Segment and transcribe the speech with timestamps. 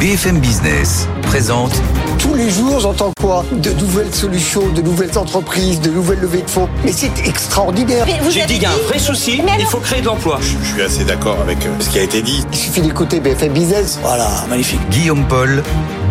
[0.00, 1.72] BFM Business présente
[2.18, 3.44] Tous les jours, j'entends quoi?
[3.52, 6.70] De nouvelles solutions, de nouvelles entreprises, de nouvelles levées de fonds.
[6.86, 8.06] Mais c'est extraordinaire.
[8.30, 10.38] J'ai avez dit qu'il y a un vrai souci, Mais il faut créer de l'emploi.
[10.40, 12.42] Je suis assez d'accord avec euh, ce qui a été dit.
[12.50, 13.98] Il suffit d'écouter BFM Business.
[14.00, 14.80] Voilà, magnifique.
[14.88, 15.62] Guillaume Paul,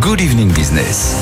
[0.01, 1.15] Good Evening Business.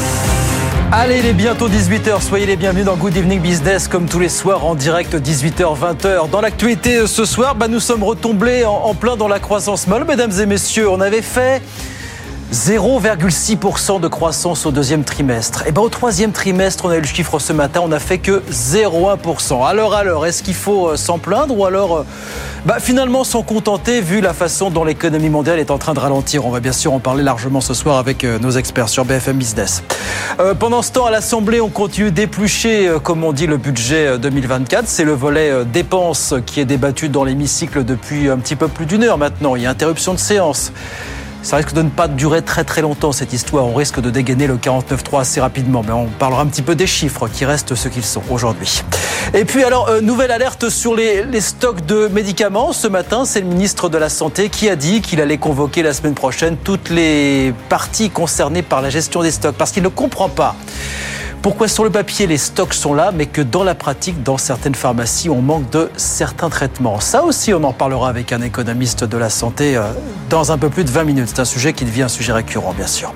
[0.91, 4.30] Allez, il est bientôt 18h, soyez les bienvenus dans Good Evening Business comme tous les
[4.30, 6.30] soirs en direct 18h-20h.
[6.30, 9.88] Dans l'actualité euh, ce soir, bah, nous sommes retombés en, en plein dans la croissance
[9.88, 10.90] molle, mesdames et messieurs.
[10.90, 11.62] On avait fait
[12.54, 15.66] 0,6% de croissance au deuxième trimestre.
[15.68, 18.20] Et ben au troisième trimestre, on a eu le chiffre ce matin, on n'a fait
[18.20, 19.68] que 0,1%.
[19.68, 22.05] Alors alors, est-ce qu'il faut euh, s'en plaindre ou alors euh,
[22.66, 26.46] bah, finalement s'en contenter vu la façon dont l'économie mondiale est en train de ralentir?
[26.46, 29.38] On va bien sûr en parler largement ce soir avec euh, nos experts sur BFM
[29.38, 29.84] Business.
[30.60, 34.88] Pendant ce temps, à l'Assemblée, on continue d'éplucher, comme on dit, le budget euh, 2024.
[34.88, 39.04] C'est le volet dépenses qui est débattu dans l'hémicycle depuis un petit peu plus d'une
[39.04, 39.55] heure maintenant.
[39.55, 40.71] Il y a interruption de séance.
[41.48, 43.65] Ça risque de ne pas durer très très longtemps cette histoire.
[43.65, 46.87] On risque de dégainer le 49.3 assez rapidement, mais on parlera un petit peu des
[46.87, 48.84] chiffres qui restent ce qu'ils sont aujourd'hui.
[49.34, 52.73] Et puis alors, euh, nouvelle alerte sur les, les stocks de médicaments.
[52.73, 55.93] Ce matin, c'est le ministre de la Santé qui a dit qu'il allait convoquer la
[55.93, 60.27] semaine prochaine toutes les parties concernées par la gestion des stocks, parce qu'il ne comprend
[60.27, 60.53] pas
[61.48, 64.75] pourquoi sur le papier les stocks sont là, mais que dans la pratique, dans certaines
[64.75, 67.00] pharmacies, on manque de certains traitements?
[67.00, 69.84] Ça aussi, on en parlera avec un économiste de la santé euh,
[70.29, 71.29] dans un peu plus de 20 minutes.
[71.29, 73.13] C'est un sujet qui devient un sujet récurrent, bien sûr.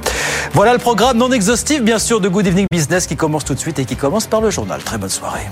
[0.54, 3.60] Voilà le programme non exhaustif, bien sûr, de Good Evening Business qui commence tout de
[3.60, 4.82] suite et qui commence par le journal.
[4.82, 5.50] Très bonne soirée.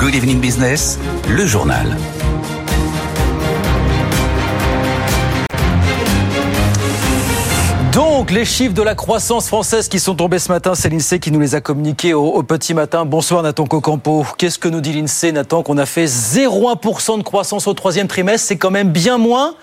[0.00, 1.96] Good Evening Business, le journal.
[7.92, 11.30] Donc, les chiffres de la croissance française qui sont tombés ce matin, c'est l'INSEE qui
[11.30, 13.04] nous les a communiqués au, petit matin.
[13.04, 14.24] Bonsoir Nathan Cocampo.
[14.38, 18.48] Qu'est-ce que nous dit l'INSEE, Nathan Qu'on a fait 0,1% de croissance au troisième trimestre,
[18.48, 19.56] c'est quand même bien moins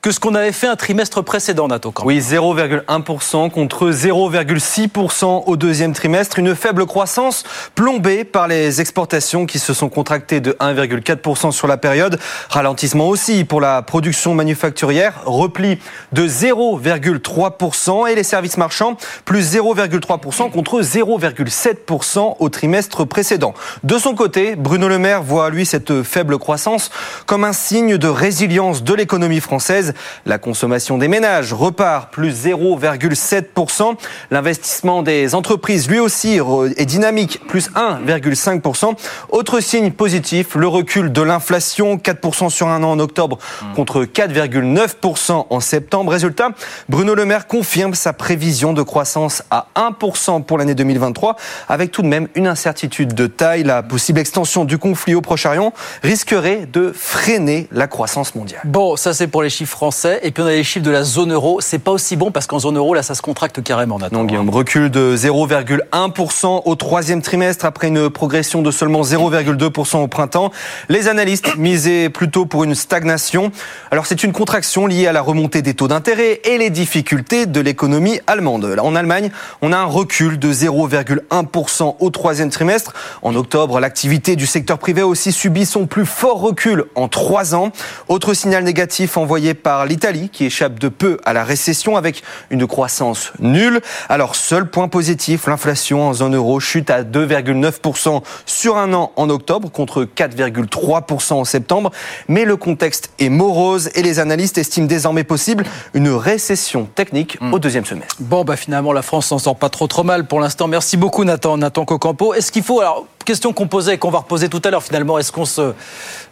[0.00, 1.78] que ce qu'on avait fait un trimestre précédent, même.
[2.04, 6.38] Oui, 0,1% contre 0,6% au deuxième trimestre.
[6.38, 7.44] Une faible croissance
[7.74, 12.18] plombée par les exportations qui se sont contractées de 1,4% sur la période.
[12.48, 15.14] Ralentissement aussi pour la production manufacturière.
[15.24, 15.78] Repli
[16.12, 23.54] de 0,3% et les services marchands plus 0,3% contre 0,7% au trimestre précédent.
[23.82, 26.90] De son côté, Bruno Le Maire voit lui cette faible croissance
[27.26, 29.87] comme un signe de résilience de l'économie française.
[30.26, 33.96] La consommation des ménages repart plus 0,7%.
[34.30, 36.38] L'investissement des entreprises, lui aussi,
[36.76, 38.94] est dynamique, plus 1,5%.
[39.30, 43.38] Autre signe positif, le recul de l'inflation, 4% sur un an en octobre
[43.74, 46.12] contre 4,9% en septembre.
[46.12, 46.50] Résultat,
[46.88, 51.36] Bruno Le Maire confirme sa prévision de croissance à 1% pour l'année 2023,
[51.68, 53.62] avec tout de même une incertitude de taille.
[53.62, 55.72] La possible extension du conflit au Proche-Orient
[56.02, 58.60] risquerait de freiner la croissance mondiale.
[58.64, 60.18] Bon, ça c'est pour les chiffres français.
[60.24, 61.60] Et puis on a les chiffres de la zone euro.
[61.60, 64.16] C'est pas aussi bon parce qu'en zone euro, là, ça se contracte carrément, Nathan.
[64.16, 70.08] Non, Guillaume, recul de 0,1% au troisième trimestre après une progression de seulement 0,2% au
[70.08, 70.50] printemps.
[70.88, 73.52] Les analystes misaient plutôt pour une stagnation.
[73.92, 77.60] Alors c'est une contraction liée à la remontée des taux d'intérêt et les difficultés de
[77.60, 78.78] l'économie allemande.
[78.82, 79.30] En Allemagne,
[79.62, 82.94] on a un recul de 0,1% au troisième trimestre.
[83.22, 87.54] En octobre, l'activité du secteur privé a aussi subi son plus fort recul en trois
[87.54, 87.70] ans.
[88.08, 92.66] Autre signal négatif envoyé par l'Italie qui échappe de peu à la récession avec une
[92.66, 93.80] croissance nulle.
[94.08, 99.30] Alors seul point positif, l'inflation en zone euro chute à 2,9% sur un an en
[99.30, 101.90] octobre contre 4,3% en septembre.
[102.28, 105.64] Mais le contexte est morose et les analystes estiment désormais possible
[105.94, 108.16] une récession technique au deuxième semestre.
[108.20, 110.68] Bon, bah finalement, la France s'en sort pas trop trop mal pour l'instant.
[110.68, 112.34] Merci beaucoup, Nathan, Nathan Cocampo.
[112.34, 115.18] Est-ce qu'il faut, alors, question qu'on posait et qu'on va reposer tout à l'heure, finalement,
[115.18, 115.72] est-ce qu'on se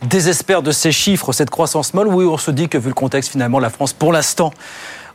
[0.02, 2.08] désespère de ces chiffres, cette croissance molle?
[2.08, 4.52] Oui, on se dit que vu le contexte, finalement, la France, pour l'instant,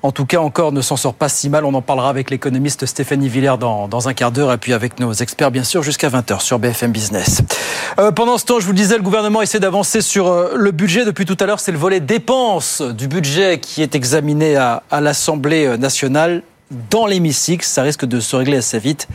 [0.04, 1.64] en tout cas, encore ne s'en sort pas si mal.
[1.64, 5.00] On en parlera avec l'économiste Stéphanie Villers dans, dans un quart d'heure et puis avec
[5.00, 7.42] nos experts, bien sûr, jusqu'à 20h sur BFM Business.
[8.00, 10.72] Euh, pendant ce temps, je vous le disais, le gouvernement essaie d'avancer sur euh, le
[10.72, 11.06] budget.
[11.06, 15.02] Depuis tout à l'heure, c'est le volet dépenses du budget qui est examiné à, à
[15.02, 16.42] l'Assemblée nationale
[16.90, 17.66] dans l'hémicycle.
[17.66, 19.08] Ça risque de se régler assez vite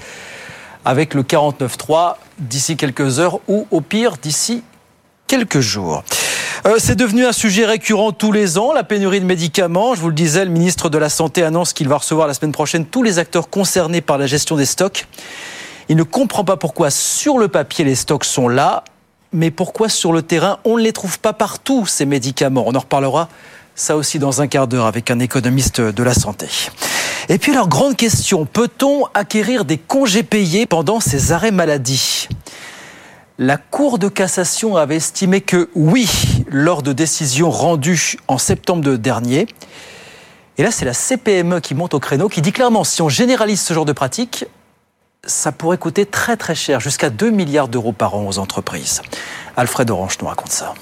[0.86, 4.62] avec le 49.3 d'ici quelques heures ou au pire d'ici
[5.26, 6.04] quelques jours.
[6.64, 9.96] Euh, c'est devenu un sujet récurrent tous les ans, la pénurie de médicaments.
[9.96, 12.52] Je vous le disais, le ministre de la Santé annonce qu'il va recevoir la semaine
[12.52, 15.06] prochaine tous les acteurs concernés par la gestion des stocks.
[15.88, 18.84] Il ne comprend pas pourquoi sur le papier les stocks sont là,
[19.32, 22.64] mais pourquoi sur le terrain on ne les trouve pas partout, ces médicaments.
[22.64, 23.28] On en reparlera
[23.74, 26.46] ça aussi dans un quart d'heure avec un économiste de la santé.
[27.28, 32.28] Et puis alors, grande question, peut-on acquérir des congés payés pendant ces arrêts maladie?
[33.38, 36.08] La Cour de cassation avait estimé que oui,
[36.48, 39.46] lors de décisions rendues en septembre dernier.
[40.56, 43.60] Et là, c'est la CPME qui monte au créneau, qui dit clairement, si on généralise
[43.60, 44.46] ce genre de pratique,
[45.24, 49.02] ça pourrait coûter très très cher, jusqu'à 2 milliards d'euros par an aux entreprises.
[49.56, 50.74] Alfred Orange nous raconte ça.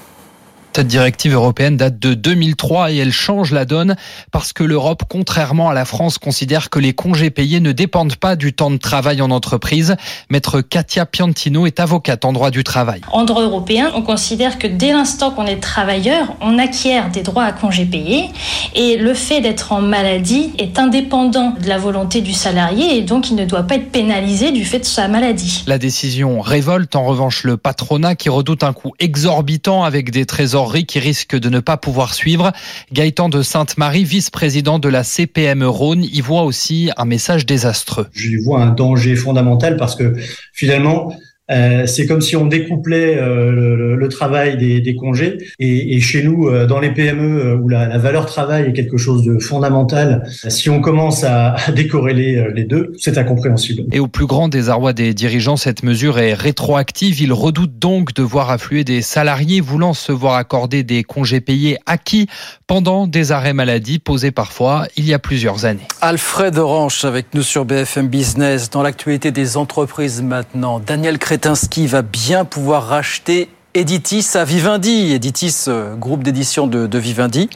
[0.76, 3.94] Cette directive européenne date de 2003 et elle change la donne
[4.32, 8.34] parce que l'Europe, contrairement à la France, considère que les congés payés ne dépendent pas
[8.34, 9.94] du temps de travail en entreprise.
[10.30, 13.02] Maître Katia Piantino est avocate en droit du travail.
[13.12, 17.44] En droit européen, on considère que dès l'instant qu'on est travailleur, on acquiert des droits
[17.44, 18.30] à congés payés
[18.74, 23.30] et le fait d'être en maladie est indépendant de la volonté du salarié et donc
[23.30, 25.62] il ne doit pas être pénalisé du fait de sa maladie.
[25.68, 30.63] La décision révolte en revanche le patronat qui redoute un coût exorbitant avec des trésors
[30.72, 32.52] qui risque de ne pas pouvoir suivre.
[32.92, 38.08] Gaëtan de Sainte-Marie, vice-président de la CPM Rhône, y voit aussi un message désastreux.
[38.12, 40.14] Je vois un danger fondamental parce que
[40.52, 41.12] finalement,
[41.50, 45.36] euh, c'est comme si on découplait euh, le, le, travail des, des congés.
[45.58, 48.96] Et, et, chez nous, euh, dans les PME, où la, la, valeur travail est quelque
[48.96, 53.84] chose de fondamental, si on commence à, à décorréler les deux, c'est incompréhensible.
[53.92, 57.20] Et au plus grand désarroi des dirigeants, cette mesure est rétroactive.
[57.20, 61.78] Ils redoutent donc de voir affluer des salariés voulant se voir accorder des congés payés
[61.84, 62.26] acquis
[62.66, 65.86] pendant des arrêts maladie posés parfois il y a plusieurs années.
[66.00, 68.70] Alfred Orange avec nous sur BFM Business.
[68.70, 75.12] Dans l'actualité des entreprises maintenant, Daniel Cré Kretinsky va bien pouvoir racheter Editis à Vivendi.
[75.12, 77.50] Editis, euh, groupe d'édition de, de, Vivendi.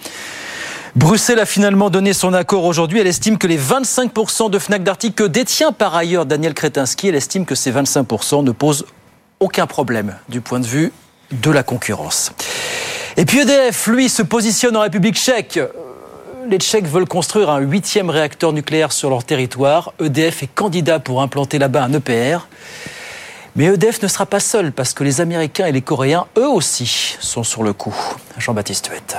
[0.97, 2.99] Bruxelles a finalement donné son accord aujourd'hui.
[2.99, 7.15] Elle estime que les 25% de Fnac Darty que détient par ailleurs Daniel Kretinsky, elle
[7.15, 8.85] estime que ces 25% ne posent
[9.39, 10.93] aucun problème du point de vue
[11.31, 12.33] de la concurrence.
[13.17, 15.61] Et puis EDF, lui, se positionne en République tchèque.
[16.51, 19.93] Les Tchèques veulent construire un huitième réacteur nucléaire sur leur territoire.
[20.01, 22.49] EDF est candidat pour implanter là-bas un EPR.
[23.57, 27.17] Mais EDF ne sera pas seul parce que les Américains et les Coréens, eux aussi,
[27.21, 27.95] sont sur le coup.
[28.39, 29.17] Jean-Baptiste Huette.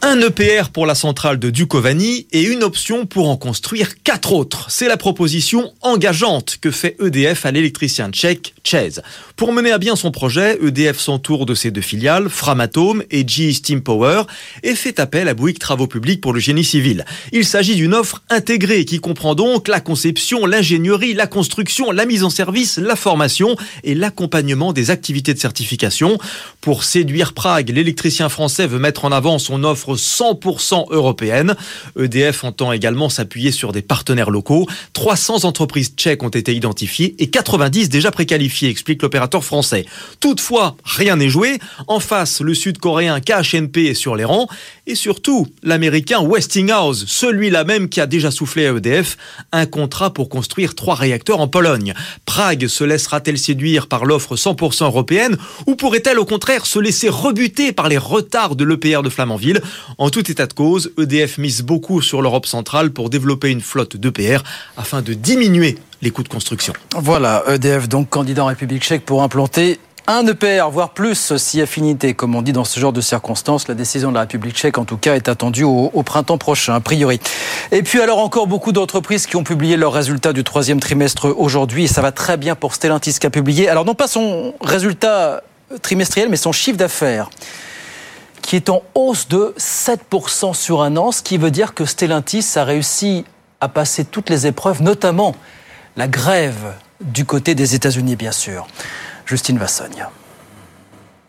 [0.00, 4.70] Un EPR pour la centrale de Dukovany et une option pour en construire quatre autres.
[4.70, 8.90] C'est la proposition engageante que fait EDF à l'électricien tchèque Chez.
[9.34, 13.50] Pour mener à bien son projet, EDF s'entoure de ses deux filiales, Framatome et GE
[13.52, 14.22] Steam Power,
[14.62, 17.04] et fait appel à Bouygues Travaux Publics pour le génie civil.
[17.32, 22.22] Il s'agit d'une offre intégrée qui comprend donc la conception, l'ingénierie, la construction, la mise
[22.22, 26.18] en service, la formation et l'accompagnement des activités de certification.
[26.60, 31.54] Pour séduire Prague, l'électricien français veut mettre en avant son offre 100% européenne.
[31.98, 34.66] EDF entend également s'appuyer sur des partenaires locaux.
[34.92, 39.84] 300 entreprises tchèques ont été identifiées et 90 déjà préqualifiées, explique l'opérateur français.
[40.20, 41.58] Toutefois, rien n'est joué.
[41.86, 44.48] En face, le sud-coréen KHNP est sur les rangs
[44.86, 49.16] et surtout, l'américain Westinghouse, celui-là même qui a déjà soufflé à EDF
[49.52, 51.94] un contrat pour construire trois réacteurs en Pologne.
[52.24, 55.36] Prague se laissera-t-elle séduire par l'offre 100% européenne
[55.66, 59.60] ou pourrait-elle au contraire se laisser rebuter par les retards de l'EPR de Flamanville?
[59.98, 63.96] En tout état de cause, EDF mise beaucoup sur l'Europe centrale pour développer une flotte
[63.96, 64.42] d'EPR
[64.76, 66.72] afin de diminuer les coûts de construction.
[66.96, 69.78] Voilà, EDF donc candidat en République tchèque pour implanter
[70.10, 73.68] un EPR, voire plus, si affinité, comme on dit dans ce genre de circonstances.
[73.68, 76.80] La décision de la République tchèque, en tout cas, est attendue au, printemps prochain, a
[76.80, 77.20] priori.
[77.72, 81.84] Et puis alors encore beaucoup d'entreprises qui ont publié leurs résultats du troisième trimestre aujourd'hui,
[81.84, 83.68] et ça va très bien pour Stellantis qui a publié.
[83.68, 85.42] Alors non pas son résultat
[85.82, 87.28] trimestriel, mais son chiffre d'affaires
[88.48, 92.46] qui est en hausse de 7% sur un an, ce qui veut dire que Stellantis
[92.56, 93.26] a réussi
[93.60, 95.36] à passer toutes les épreuves, notamment
[95.98, 98.66] la grève du côté des États-Unis, bien sûr.
[99.26, 100.06] Justine Vassogne.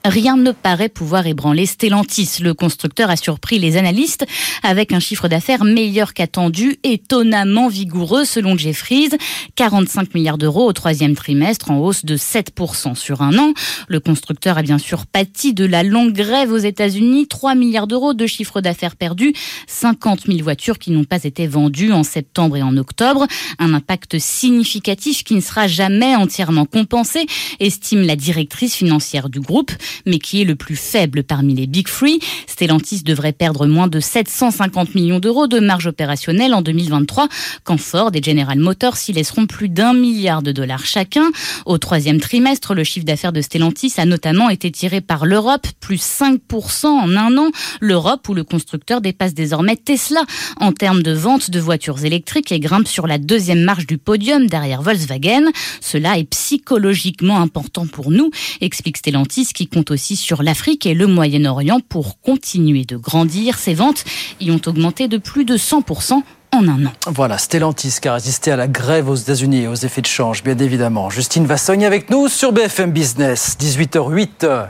[0.05, 2.37] Rien ne paraît pouvoir ébranler Stellantis.
[2.41, 4.25] Le constructeur a surpris les analystes
[4.63, 9.09] avec un chiffre d'affaires meilleur qu'attendu, étonnamment vigoureux selon Jeffries.
[9.55, 13.53] 45 milliards d'euros au troisième trimestre en hausse de 7% sur un an.
[13.89, 17.27] Le constructeur a bien sûr pâti de la longue grève aux États-Unis.
[17.27, 19.33] 3 milliards d'euros de chiffre d'affaires perdu.
[19.67, 23.27] 50 000 voitures qui n'ont pas été vendues en septembre et en octobre.
[23.59, 27.25] Un impact significatif qui ne sera jamais entièrement compensé,
[27.59, 29.71] estime la directrice financière du groupe.
[30.05, 32.19] Mais qui est le plus faible parmi les Big Free.
[32.48, 37.27] Stellantis devrait perdre moins de 750 millions d'euros de marge opérationnelle en 2023,
[37.63, 41.29] quand Ford et General Motors s'y laisseront plus d'un milliard de dollars chacun.
[41.65, 46.01] Au troisième trimestre, le chiffre d'affaires de Stellantis a notamment été tiré par l'Europe, plus
[46.01, 47.51] 5% en un an.
[47.79, 50.22] L'Europe où le constructeur dépasse désormais Tesla
[50.60, 54.48] en termes de vente de voitures électriques et grimpe sur la deuxième marche du podium
[54.48, 55.46] derrière Volkswagen.
[55.81, 58.31] Cela est psychologiquement important pour nous,
[58.62, 63.57] explique Stellantis qui compte aussi sur l'Afrique et le Moyen-Orient pour continuer de grandir.
[63.57, 64.03] Ses ventes
[64.39, 66.21] y ont augmenté de plus de 100%
[66.51, 66.91] en un an.
[67.07, 70.43] Voilà, Stellantis qui a résisté à la grève aux États-Unis et aux effets de change,
[70.43, 71.09] bien évidemment.
[71.09, 74.67] Justine Vassogne avec nous sur BFM Business, 18h08.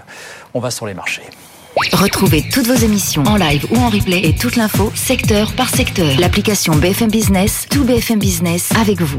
[0.54, 1.24] On va sur les marchés.
[1.94, 6.20] Retrouvez toutes vos émissions en live ou en replay et toute l'info secteur par secteur.
[6.20, 9.18] L'application BFM Business, tout BFM Business avec vous.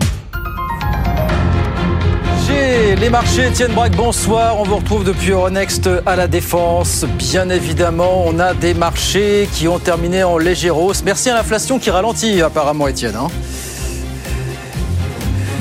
[3.01, 4.61] Les marchés, Étienne Braque, bonsoir.
[4.61, 7.05] On vous retrouve depuis Euronext à la Défense.
[7.17, 11.03] Bien évidemment, on a des marchés qui ont terminé en légère hausse.
[11.05, 13.17] Merci à l'inflation qui ralentit apparemment, Étienne.
[13.17, 13.29] Hein.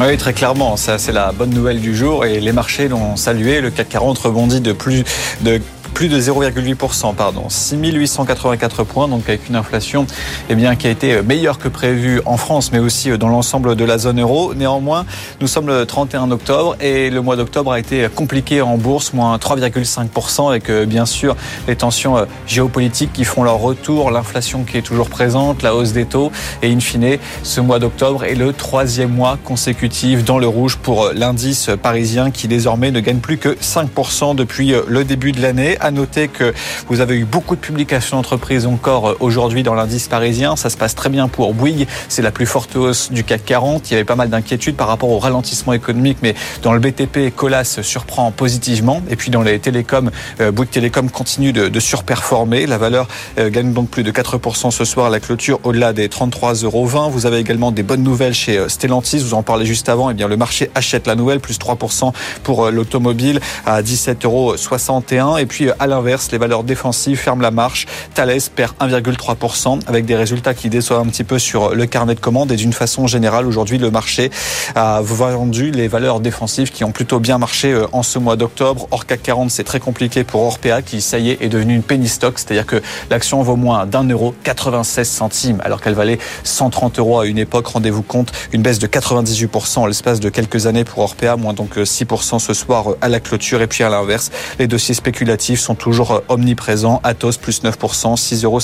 [0.01, 3.61] oui, très clairement, ça c'est la bonne nouvelle du jour et les marchés l'ont salué.
[3.61, 5.03] Le CAC 40 rebondit de plus
[5.41, 5.61] de
[5.99, 10.07] plus de 0,8%, pardon, 6884 points, donc avec une inflation
[10.47, 13.83] eh bien, qui a été meilleure que prévu en France, mais aussi dans l'ensemble de
[13.83, 14.53] la zone euro.
[14.53, 15.05] Néanmoins,
[15.41, 19.35] nous sommes le 31 octobre et le mois d'octobre a été compliqué en bourse, moins
[19.35, 21.35] 3,5%, avec euh, bien sûr
[21.67, 25.91] les tensions euh, géopolitiques qui font leur retour, l'inflation qui est toujours présente, la hausse
[25.91, 30.47] des taux, et in fine, ce mois d'octobre est le troisième mois consécutif dans le
[30.47, 35.33] rouge pour euh, l'indice parisien qui désormais ne gagne plus que 5% depuis le début
[35.33, 35.77] de l'année.
[35.89, 36.53] À noter que
[36.87, 40.55] vous avez eu beaucoup de publications d'entreprises encore euh, aujourd'hui dans l'indice parisien.
[40.55, 41.87] Ça se passe très bien pour Bouygues.
[42.09, 43.89] C'est la plus forte hausse du CAC 40.
[43.89, 47.33] Il y avait pas mal d'inquiétudes par rapport au ralentissement économique, mais dans le BTP,
[47.35, 49.01] Colas surprend positivement.
[49.09, 52.67] Et puis dans les télécoms, euh, Bouygues Télécom continue de, surperformer.
[52.67, 53.07] La valeur
[53.39, 57.09] euh, gagne donc plus de 4% ce soir à la clôture au-delà des 33,20 euros.
[57.09, 59.17] Vous avez également des bonnes nouvelles chez Stellantis.
[59.17, 60.11] Vous en parlez juste avant.
[60.11, 65.37] Eh bien, le marché achète la nouvelle, plus 3% pour l'automobile à 17,61 euros.
[65.39, 67.85] Et puis à l'inverse, les valeurs défensives ferment la marche.
[68.13, 72.19] Thales perd 1,3% avec des résultats qui déçoivent un petit peu sur le carnet de
[72.19, 74.31] commandes et d'une façon générale, aujourd'hui, le marché
[74.75, 78.87] a vendu les valeurs défensives qui ont plutôt bien marché euh, en ce mois d'octobre.
[78.91, 81.83] Or CAC 40, c'est très compliqué pour Orpea qui, ça y est, est devenu une
[81.83, 86.99] penny stock, c'est-à-dire que l'action vaut moins d'un euro 96 centimes alors qu'elle valait 130
[86.99, 87.67] euros à une époque.
[87.67, 91.77] Rendez-vous compte, une baisse de 98% en l'espace de quelques années pour Orpea, moins donc
[91.77, 93.61] 6% euh, ce soir euh, à la clôture.
[93.61, 96.99] Et puis à l'inverse, les dossiers spéculatifs sont toujours euh, omniprésents.
[97.03, 97.71] Atos plus 9%,
[98.15, 98.59] 6,59 euros.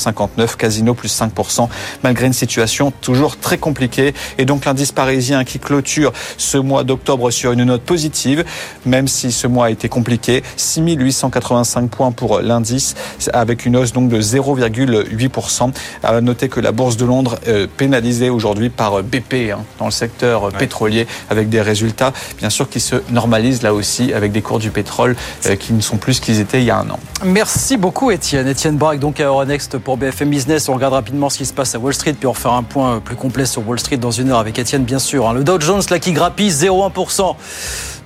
[0.57, 1.67] Casino plus 5%,
[2.03, 4.13] malgré une situation toujours très compliquée.
[4.37, 8.43] Et donc l'indice parisien qui clôture ce mois d'octobre sur une note positive,
[8.85, 10.43] même si ce mois a été compliqué.
[10.57, 12.95] 6885 points pour l'indice,
[13.33, 15.71] avec une hausse donc de 0,8%.
[16.03, 19.91] À noter que la bourse de Londres est pénalisée aujourd'hui par BP hein, dans le
[19.91, 24.59] secteur pétrolier, avec des résultats bien sûr qui se normalisent là aussi, avec des cours
[24.59, 26.84] du pétrole euh, qui ne sont plus ce qu'ils étaient il y a un
[27.23, 28.47] Merci beaucoup Étienne.
[28.47, 30.69] Étienne Braque donc à Euronext pour BFM Business.
[30.69, 32.99] On regarde rapidement ce qui se passe à Wall Street puis on refait un point
[32.99, 35.27] plus complet sur Wall Street dans une heure avec Étienne bien sûr.
[35.27, 35.33] Hein.
[35.33, 37.35] Le Dow Jones là qui grappille 0,1%.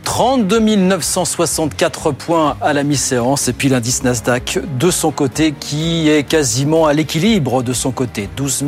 [0.04, 6.24] 32 964 points à la mi-séance et puis l'indice Nasdaq de son côté qui est
[6.24, 8.30] quasiment à l'équilibre de son côté.
[8.36, 8.64] 12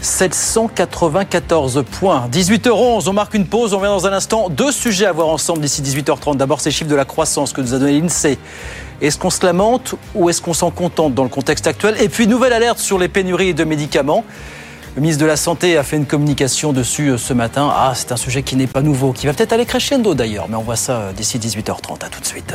[0.00, 2.28] 794 points.
[2.32, 4.48] 18h11, on marque une pause, on revient dans un instant.
[4.48, 6.36] Deux sujets à voir ensemble d'ici 18h30.
[6.36, 8.38] D'abord, ces chiffres de la croissance que nous a donné l'INSEE.
[9.00, 12.26] Est-ce qu'on se lamente ou est-ce qu'on s'en contente dans le contexte actuel Et puis,
[12.26, 14.24] nouvelle alerte sur les pénuries de médicaments.
[14.96, 17.72] Le ministre de la Santé a fait une communication dessus euh, ce matin.
[17.72, 20.56] Ah, c'est un sujet qui n'est pas nouveau, qui va peut-être aller crescendo d'ailleurs, mais
[20.56, 22.04] on voit ça euh, d'ici 18h30.
[22.04, 22.52] À tout de suite.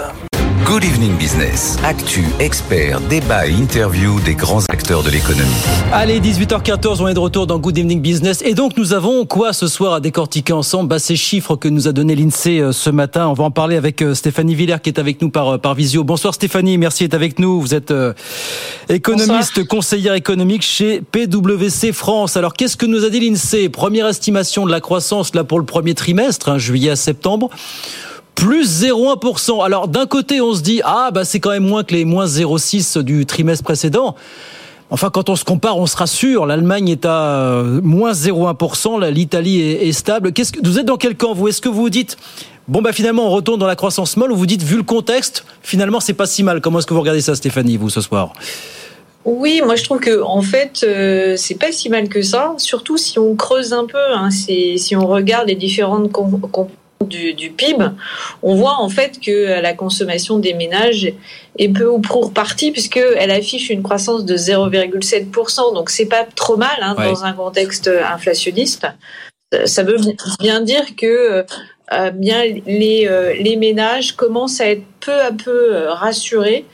[0.65, 1.77] Good Evening Business.
[1.83, 5.45] Actu, expert, débat et interview des grands acteurs de l'économie.
[5.93, 8.41] Allez, 18h14, on est de retour dans Good Evening Business.
[8.43, 10.89] Et donc, nous avons quoi ce soir à décortiquer ensemble?
[10.89, 13.27] Bah, Ces chiffres que nous a donné l'INSEE euh, ce matin.
[13.27, 15.75] On va en parler avec euh, Stéphanie Villers qui est avec nous par, euh, par
[15.75, 16.03] visio.
[16.03, 17.61] Bonsoir Stéphanie, merci d'être avec nous.
[17.61, 17.93] Vous êtes
[18.89, 22.37] économiste, conseillère économique chez PwC France.
[22.37, 23.69] Alors, qu'est-ce que nous a dit l'INSEE?
[23.69, 27.51] Première estimation de la croissance là pour le premier trimestre, hein, juillet à septembre
[28.35, 29.63] plus 0,1%.
[29.63, 32.25] Alors d'un côté, on se dit ah bah c'est quand même moins que les moins
[32.25, 34.15] 0,6 du trimestre précédent.
[34.91, 36.45] Enfin, quand on se compare, on se rassure.
[36.45, 40.31] L'Allemagne est à euh, moins 0,1%, l'Italie est, stable.
[40.31, 41.47] Qu'est-ce que vous êtes dans quel camp vous?
[41.47, 42.17] Est-ce que vous dites
[42.67, 45.45] bon bah finalement on retourne dans la croissance molle ou vous dites vu le contexte,
[45.61, 46.61] finalement c'est pas si mal?
[46.61, 48.33] Comment est-ce que vous regardez ça, Stéphanie, vous ce soir?
[49.23, 52.97] Oui, moi je trouve que en fait euh, c'est pas si mal que ça, surtout
[52.97, 53.97] si on creuse un peu.
[54.13, 56.11] Hein, si on regarde les différentes
[57.03, 57.85] du, du, PIB,
[58.41, 61.11] on voit en fait que la consommation des ménages
[61.59, 65.73] est peu ou prou repartie puisqu'elle affiche une croissance de 0,7%.
[65.73, 67.05] Donc c'est pas trop mal hein, ouais.
[67.05, 68.87] dans un contexte inflationniste.
[69.65, 69.97] Ça veut
[70.39, 71.45] bien dire que
[71.93, 76.65] euh, bien les, euh, les ménages commencent à être peu à peu euh, rassurés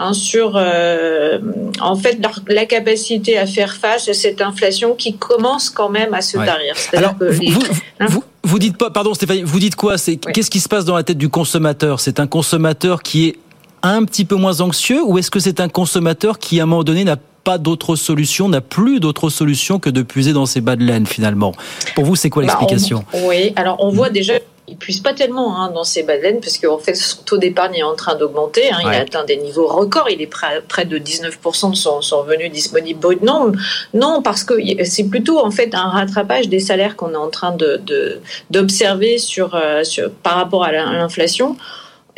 [0.00, 1.40] Hein, sur euh,
[1.80, 6.20] en fait la capacité à faire face à cette inflation qui commence quand même à
[6.20, 6.46] se Ouais.
[6.46, 6.76] tarir.
[6.92, 7.62] Alors, que vous, les- vous-
[7.98, 9.98] hein vous- vous dites pas, pardon Stéphanie, vous dites quoi?
[9.98, 12.00] C'est qu'est-ce qui se passe dans la tête du consommateur?
[12.00, 13.36] C'est un consommateur qui est
[13.82, 16.84] un petit peu moins anxieux ou est-ce que c'est un consommateur qui à un moment
[16.84, 20.76] donné n'a pas d'autre solution, n'a plus d'autre solution que de puiser dans ses bas
[20.76, 21.52] de laine finalement?
[21.94, 23.04] Pour vous, c'est quoi Bah, l'explication?
[23.12, 24.34] on- Oui, alors on voit déjà
[24.68, 27.82] il puise pas tellement hein, dans ses baleines parce qu'en fait son taux d'épargne est
[27.82, 28.70] en train d'augmenter.
[28.70, 30.08] hein, Il a atteint des niveaux records.
[30.10, 33.22] Il est près, près de 19% de son, son revenu disponible brut.
[33.22, 33.52] Non,
[33.94, 37.52] non, parce que c'est plutôt en fait un rattrapage des salaires qu'on est en train
[37.52, 38.20] de de-
[38.50, 41.56] d'observer sur, euh, sur par rapport à l'inflation.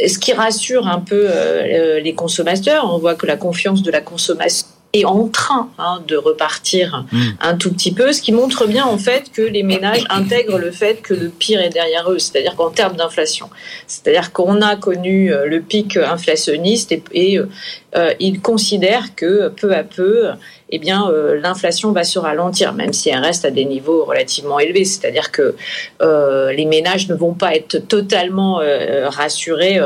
[0.06, 4.00] Ce qui rassure un peu euh, les consommateurs, on voit que la confiance de la
[4.00, 7.04] consommation est en train hein, de repartir
[7.40, 10.70] un tout petit peu, ce qui montre bien en fait que les ménages intègrent le
[10.70, 13.50] fait que le pire est derrière eux, c'est-à-dire qu'en termes d'inflation,
[13.86, 17.48] c'est-à-dire qu'on a connu euh, le pic inflationniste et, et euh,
[17.96, 20.28] euh, ils considèrent que peu à peu,
[20.70, 24.58] eh bien, euh, l'inflation va se ralentir, même si elle reste à des niveaux relativement
[24.60, 24.84] élevés.
[24.84, 25.56] C'est-à-dire que
[26.02, 28.60] euh, les ménages ne vont pas être totalement
[29.06, 29.80] rassurés.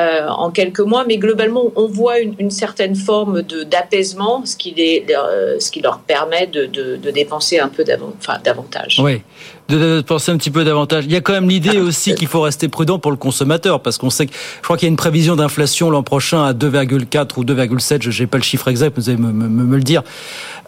[0.00, 4.72] Euh, en quelques mois, mais globalement, on voit une, une certaine forme d'apaisement, ce qui
[4.76, 9.00] les, euh, ce qui leur permet de, de, de dépenser un peu davant- enfin, davantage.
[9.02, 9.22] Oui,
[9.68, 11.04] de, de penser un petit peu davantage.
[11.06, 13.98] Il y a quand même l'idée aussi qu'il faut rester prudent pour le consommateur, parce
[13.98, 17.38] qu'on sait que je crois qu'il y a une prévision d'inflation l'an prochain à 2,4
[17.38, 20.02] ou 2,7, je n'ai pas le chiffre exact, vous allez me, me, me le dire.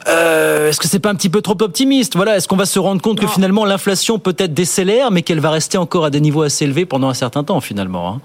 [0.09, 2.17] Euh, Est-ce que c'est pas un petit peu trop optimiste?
[2.17, 5.51] Voilà, est-ce qu'on va se rendre compte que finalement l'inflation peut-être décélère, mais qu'elle va
[5.51, 8.21] rester encore à des niveaux assez élevés pendant un certain temps finalement hein?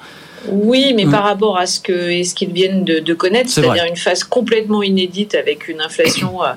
[0.48, 1.12] Oui, mais Mm.
[1.12, 3.96] par rapport à ce que et ce qu'ils viennent de, de connaître, C'est c'est-à-dire une
[3.98, 6.48] phase complètement inédite avec une inflation euh,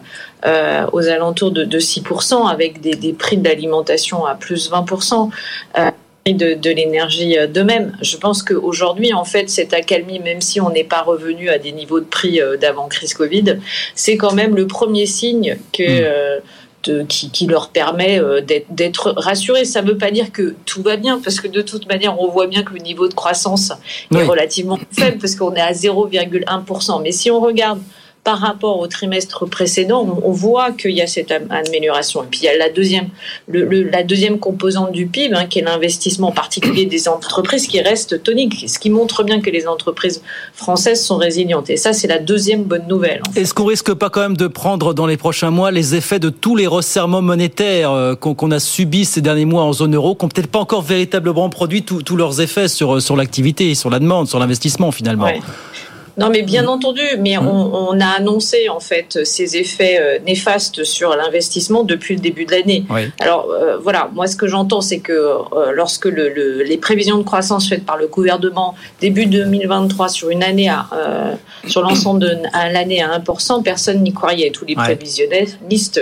[0.46, 5.30] euh, aux alentours de, de 6%, avec des, des prix d'alimentation à plus 20%.
[5.78, 5.90] Euh,
[6.24, 7.96] prix de, de l'énergie euh, de même.
[8.02, 11.72] Je pense qu'aujourd'hui, en fait, cette accalmie, même si on n'est pas revenu à des
[11.72, 13.56] niveaux de prix d'avant crise Covid,
[13.94, 16.38] c'est quand même le premier signe que euh,
[16.84, 19.64] de- qui, qui leur permet euh, d'être- d'être rassurés.
[19.64, 22.28] Ça ne veut pas dire que tout va bien, parce que de toute manière, on
[22.30, 23.72] voit bien que le niveau de croissance
[24.10, 24.20] Oui.
[24.20, 27.00] est relativement faible, parce qu'on est à 0,1%.
[27.02, 27.80] Mais si on regarde
[28.22, 32.22] par rapport au trimestre précédent, on, voit qu'il y a cette am- amélioration.
[32.22, 33.08] Et puis il y a la deuxième,
[33.48, 37.66] le, le- la deuxième composante du PIB, hein, qui est l'investissement en particulier des entreprises,
[37.66, 40.22] qui reste tonique, ce qui montre bien que les entreprises
[40.54, 41.70] françaises sont résilientes.
[41.70, 43.22] Et ça, c'est la deuxième bonne nouvelle.
[43.26, 43.40] en fait.
[43.40, 46.28] Est-ce qu'on risque pas quand même de prendre dans les prochains mois les effets de
[46.28, 50.24] tous les resserrements monétaires euh, qu'on a subis ces derniers mois en zone euro, qui
[50.24, 53.98] n'ont peut-être pas encore véritablement produit tous tous leurs effets sur, sur l'activité, sur la
[53.98, 55.24] demande, sur l'investissement finalement?
[55.24, 55.40] Ouais.
[56.20, 60.84] Non, mais bien entendu, mais on, on a annoncé en fait ces effets euh, néfastes
[60.84, 62.84] sur l'investissement depuis le début de l'année.
[62.90, 63.02] Oui.
[63.20, 67.16] Alors euh, voilà, moi ce que j'entends, c'est que euh, lorsque le, le- les prévisions
[67.18, 71.32] de croissance faites par le gouvernement début 2023 sur une année à euh,
[71.66, 72.36] sur l'ensemble de
[72.72, 74.50] l'année à 1%, personne n'y croyait.
[74.50, 74.84] Tous les Ouais.
[74.84, 76.00] prévisionnistes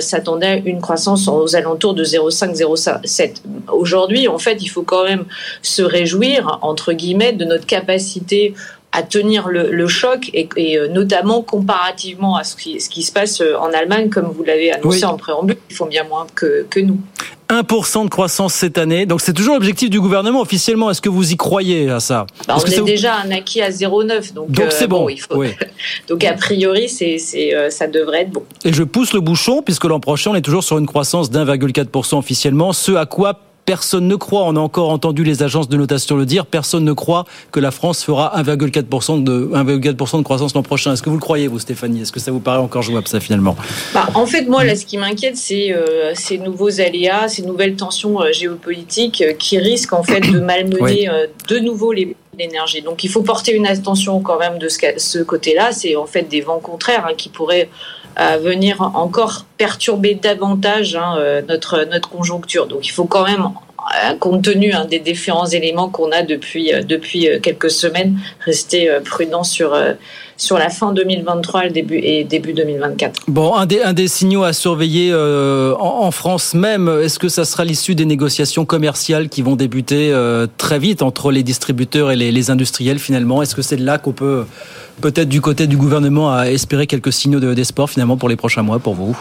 [0.00, 3.36] s'attendaient à une croissance aux alentours de 0,5-0,7.
[3.72, 5.24] Aujourd'hui, en fait, il faut quand même
[5.62, 8.54] se réjouir entre guillemets de notre capacité
[8.92, 13.02] à tenir le, le choc et, et, euh, notamment comparativement à ce qui, ce qui
[13.02, 15.04] se passe euh, en Allemagne, comme vous l'avez annoncé Oui.
[15.04, 16.98] en préambule, ils font bien moins que, que nous.
[17.48, 20.90] 1% de croissance cette année, donc c'est toujours l'objectif du gouvernement officiellement.
[20.90, 23.60] Est-ce que vous y croyez à ça Bah, on que est ça déjà un acquis
[23.60, 25.08] à 0,9, donc Donc euh, c'est bon.
[25.10, 25.36] il faut...
[25.36, 25.48] oui.
[26.08, 27.18] donc a priori c'est,
[27.70, 28.42] ça devrait être bon.
[28.64, 32.16] Et je pousse le bouchon puisque l'an prochain on est toujours sur une croissance d'1,4%
[32.16, 34.42] officiellement, ce à quoi personne ne croit.
[34.44, 36.46] On a encore entendu les agences de notation le dire.
[36.46, 40.92] Personne ne croit que la France fera 1,4% de 1,4% de croissance l'an prochain.
[40.92, 42.02] Est-ce que vous le croyez vous, Stéphanie?
[42.02, 43.56] Est-ce que ça vous paraît encore jouable ça finalement?
[43.94, 47.76] Bah, en fait, moi, là, ce qui m'inquiète, c'est euh, ces nouveaux aléas, ces nouvelles
[47.76, 51.08] tensions euh, géopolitiques euh, qui risquent en fait de malmener Oui.
[51.08, 52.80] euh, de nouveau les l'énergie.
[52.80, 55.70] Donc, il faut porter une attention quand même de ce côté-là.
[55.72, 57.68] C'est en fait des vents contraires hein, qui pourraient
[58.20, 62.66] euh, venir encore perturber davantage hein, euh, notre notre conjoncture.
[62.66, 66.74] Donc, il faut quand même euh, compte tenu hein, des différents éléments qu'on a depuis
[66.74, 69.74] euh, depuis quelques semaines, rester prudent sur
[70.36, 73.20] sur la fin 2023 et début et début 2024.
[73.28, 77.64] Bon, un des, un des signaux à surveiller en, France même, est-ce que ça sera
[77.64, 80.12] l'issue des négociations commerciales qui vont débuter
[80.58, 83.40] très vite entre les distributeurs et les, industriels finalement?
[83.42, 84.44] Est-ce que c'est là qu'on peut,
[85.02, 88.62] peut-être du côté du gouvernement, à espérer quelques signaux de- d'espoir finalement pour les prochains
[88.62, 89.14] mois pour vous?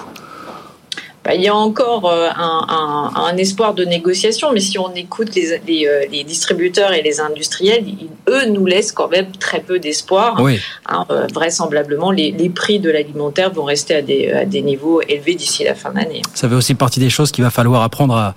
[1.24, 4.92] Bah, il y a encore euh, un, un, un, espoir de négociation, mais si on
[4.96, 7.86] écoute les, les, euh, les, distributeurs et les industriels,
[8.28, 10.40] eux nous laissent quand même très peu d'espoir.
[10.42, 10.60] Oui.
[10.90, 15.00] Hein, euh, vraisemblablement, les, les, prix de l'alimentaire vont rester à des, à des niveaux
[15.02, 16.24] élevés d'ici la fin d'année.
[16.34, 18.34] Ça fait aussi partie des choses qu'il va falloir apprendre à,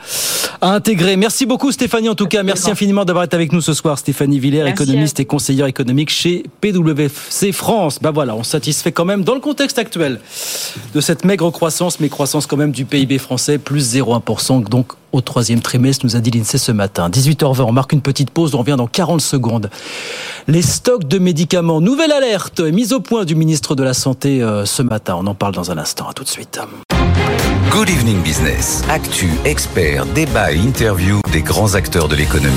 [0.61, 1.16] à, intégrer.
[1.16, 2.42] Merci beaucoup Stéphanie en tout cas.
[2.42, 3.99] Merci infiniment d'avoir été avec nous ce soir.
[3.99, 7.99] Stéphanie Villers, économiste et conseillère économique chez PwC France.
[8.03, 10.20] Bah voilà, on satisfait quand même dans le contexte actuel
[10.94, 15.20] de cette maigre croissance, mais croissance quand même du PIB français, plus 0,1%, donc au
[15.20, 17.08] troisième trimestre, nous a dit l'INSEE ce matin.
[17.08, 19.70] 18h20, on marque une petite pause, on revient dans 40 secondes.
[20.48, 24.66] Les stocks de médicaments, nouvelle alerte, mise au point du ministre de la Santé euh,
[24.66, 25.16] ce matin.
[25.18, 26.60] On en parle dans un instant, à tout de suite.
[27.70, 28.82] Good Evening Business.
[28.88, 32.54] Actu, expert, débat et interview des grands acteurs de l'économie.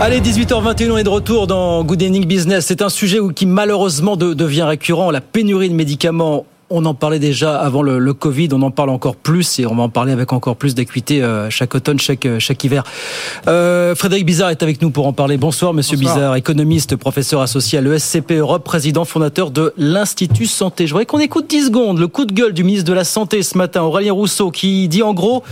[0.00, 2.66] Allez, 18h21, on est de retour dans Good Evening Business.
[2.66, 7.58] C'est un sujet qui malheureusement devient récurrent, la pénurie de médicaments on en parlait déjà
[7.58, 10.32] avant le, le, Covid, on en parle encore plus et on va en parler avec
[10.32, 12.84] encore plus d'acuité euh, chaque automne, chaque, euh, chaque hiver.
[13.46, 15.36] Euh, Frédéric Bizarre est avec nous pour en parler.
[15.36, 16.16] Bonsoir, monsieur Bonsoir.
[16.16, 20.86] Bizarre, économiste, professeur associé à l'ESCP Europe, président fondateur de l'Institut Santé.
[20.86, 23.42] Je voudrais qu'on écoute 10 secondes le coup de gueule du ministre de la Santé
[23.42, 25.42] ce matin, Aurélien Rousseau, qui dit en gros,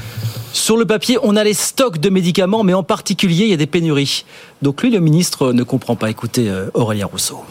[0.52, 3.58] sur le papier, on a les stocks de médicaments, mais en particulier, il y a
[3.58, 4.24] des pénuries.
[4.62, 6.10] Donc lui, le ministre, ne comprend pas.
[6.10, 7.42] Écoutez, Aurélien Rousseau.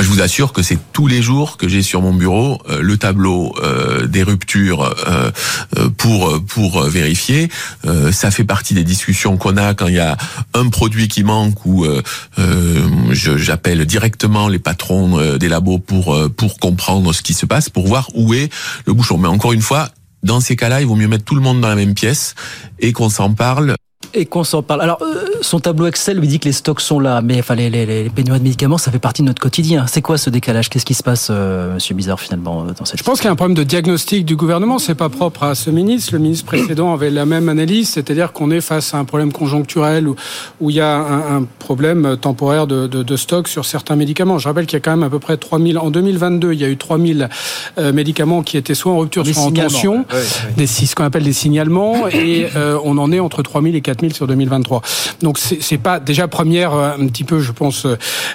[0.00, 2.96] Je vous assure que c'est tous les jours que j'ai sur mon bureau euh, le
[2.96, 5.30] tableau euh, des ruptures euh,
[5.96, 7.48] pour pour vérifier.
[8.12, 10.16] ça fait partie des discussions qu'on a quand il y a
[10.54, 11.86] un produit qui manque ou
[13.10, 18.08] j'appelle directement les patrons des labos pour pour comprendre ce qui se passe, pour voir
[18.14, 18.50] où est
[18.86, 19.18] le bouchon.
[19.18, 19.90] Mais encore une fois,
[20.22, 22.34] dans ces cas-là, il vaut mieux mettre tout le monde dans la même pièce
[22.80, 23.74] et qu'on s'en parle
[24.14, 24.80] et qu'on s'en parle.
[24.80, 27.68] Alors, euh, son tableau Excel lui dit que les stocks sont là, mais enfin, les,
[27.68, 29.86] les, les, pénuries de médicaments, ça fait partie de notre quotidien.
[29.86, 30.70] C'est quoi ce décalage?
[30.70, 33.32] Qu'est-ce qui se passe, euh, Monsieur Bizarre, finalement, dans cette Je pense qu'il y a
[33.32, 34.78] un problème de diagnostic du gouvernement.
[34.78, 36.14] C'est pas propre à ce ministre.
[36.14, 40.08] Le ministre précédent avait la même analyse, c'est-à-dire qu'on est face à un problème conjoncturel
[40.08, 40.16] où,
[40.60, 44.38] où il y a un, un problème temporaire de, de, de, stock sur certains médicaments.
[44.38, 45.78] Je rappelle qu'il y a quand même à peu près 3000.
[45.78, 47.28] En 2022, il y a eu 3000
[47.78, 50.16] euh, médicaments qui étaient soit en rupture, des soit en tension, oui,
[50.48, 50.52] oui.
[50.56, 54.14] des ce qu'on appelle des signalements, et euh, on en est entre 3000 et 4000
[54.14, 54.82] sur 2023.
[55.22, 57.86] Donc c'est pas déjà première un petit peu, je pense,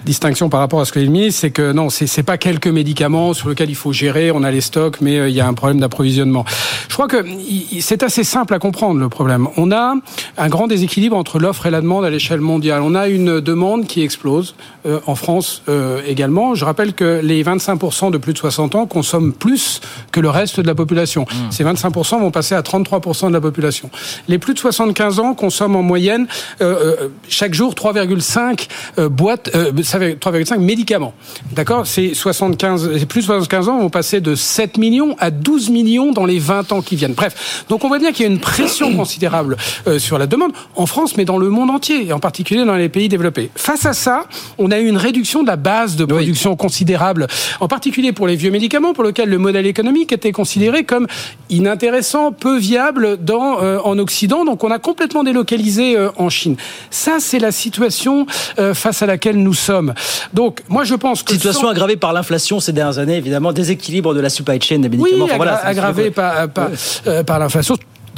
[0.06, 3.50] distinction par rapport à ce que dit c'est que non, c'est pas quelques médicaments sur
[3.50, 4.32] lesquels il faut gérer.
[4.32, 6.46] On a les stocks, mais il y a un problème d'approvisionnement.
[6.90, 7.26] Je crois que
[7.82, 9.48] c'est assez simple à comprendre le problème.
[9.58, 9.96] On a
[10.38, 12.82] un grand déséquilibre entre l'offre et la demande à l'échelle mondiale.
[12.84, 16.56] On a une demande qui explose euh, en France euh, également.
[16.56, 20.60] Je rappelle que les 25% de plus de 60 ans consomment plus que le reste
[20.60, 21.24] de la population.
[21.24, 21.52] Mmh.
[21.52, 23.90] Ces 25% vont passer à 33% de la population.
[24.28, 26.26] Les plus de 75 ans consomment en moyenne
[26.62, 31.14] euh, euh, chaque jour 3,5 euh, boîtes, euh, 3,5 médicaments.
[31.52, 31.86] D'accord?
[31.86, 36.26] C'est 75, plus de 75 ans vont passer de 7 millions à 12 millions dans
[36.26, 37.14] les 20 ans qui viennent.
[37.14, 40.54] Bref, donc on voit bien qu'il y a une pression considérable euh, sur la demande
[40.76, 43.50] en France, mais dans le monde entier, et en particulier dans les pays développés.
[43.56, 44.26] Face à ça,
[44.58, 46.58] on a eu une réduction de la base de production oui.
[46.58, 47.28] considérable,
[47.60, 51.08] en particulier pour les vieux médicaments, pour lesquels le modèle économique était considéré comme
[51.50, 54.46] inintéressant, peu viable dans, euh, en Occident.
[54.46, 56.56] Donc on a complètement délocalisé euh, en Chine.
[56.92, 58.26] Ça, c'est la situation
[58.60, 59.94] euh, face à laquelle nous sommes.
[60.34, 61.70] Donc, moi, je pense que situation sans...
[61.70, 65.26] aggravée par l'inflation ces dernières années, évidemment, déséquilibre de la supply chain des médicaments.
[65.26, 66.70] Oui, enfin, voilà, aggravée par, par,
[67.08, 67.76] euh, par l'inflation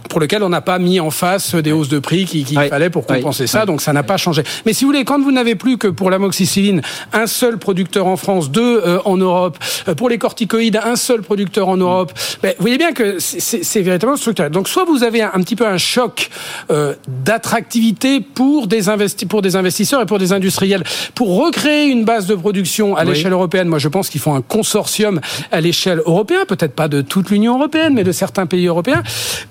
[0.10, 2.68] pour lequel on n'a pas mis en face des hausses de prix qu'il qu oui.
[2.70, 3.50] fallait pour compenser oui.
[3.50, 4.44] ça, donc ça n'a pas changé.
[4.65, 6.82] Mais si vous voulez, quand vous n'avez plus que pour l'amoxicilline
[7.13, 11.22] un seul producteur en France, deux euh, en Europe, euh, pour les corticoïdes un seul
[11.22, 14.52] producteur en Europe, ben, vous voyez bien que c'est véritablement structurel.
[14.52, 16.30] Donc soit vous avez un, un petit peu un choc
[16.72, 18.86] euh, d'attractivité pour des
[19.28, 23.34] pour des investisseurs et pour des industriels, pour recréer une base de production à l'échelle
[23.34, 23.68] européenne.
[23.68, 25.20] Moi, je pense qu'il faut un consortium
[25.52, 29.04] à l'échelle européenne, peut-être pas de toute l'Union européenne, mais de certains pays européens,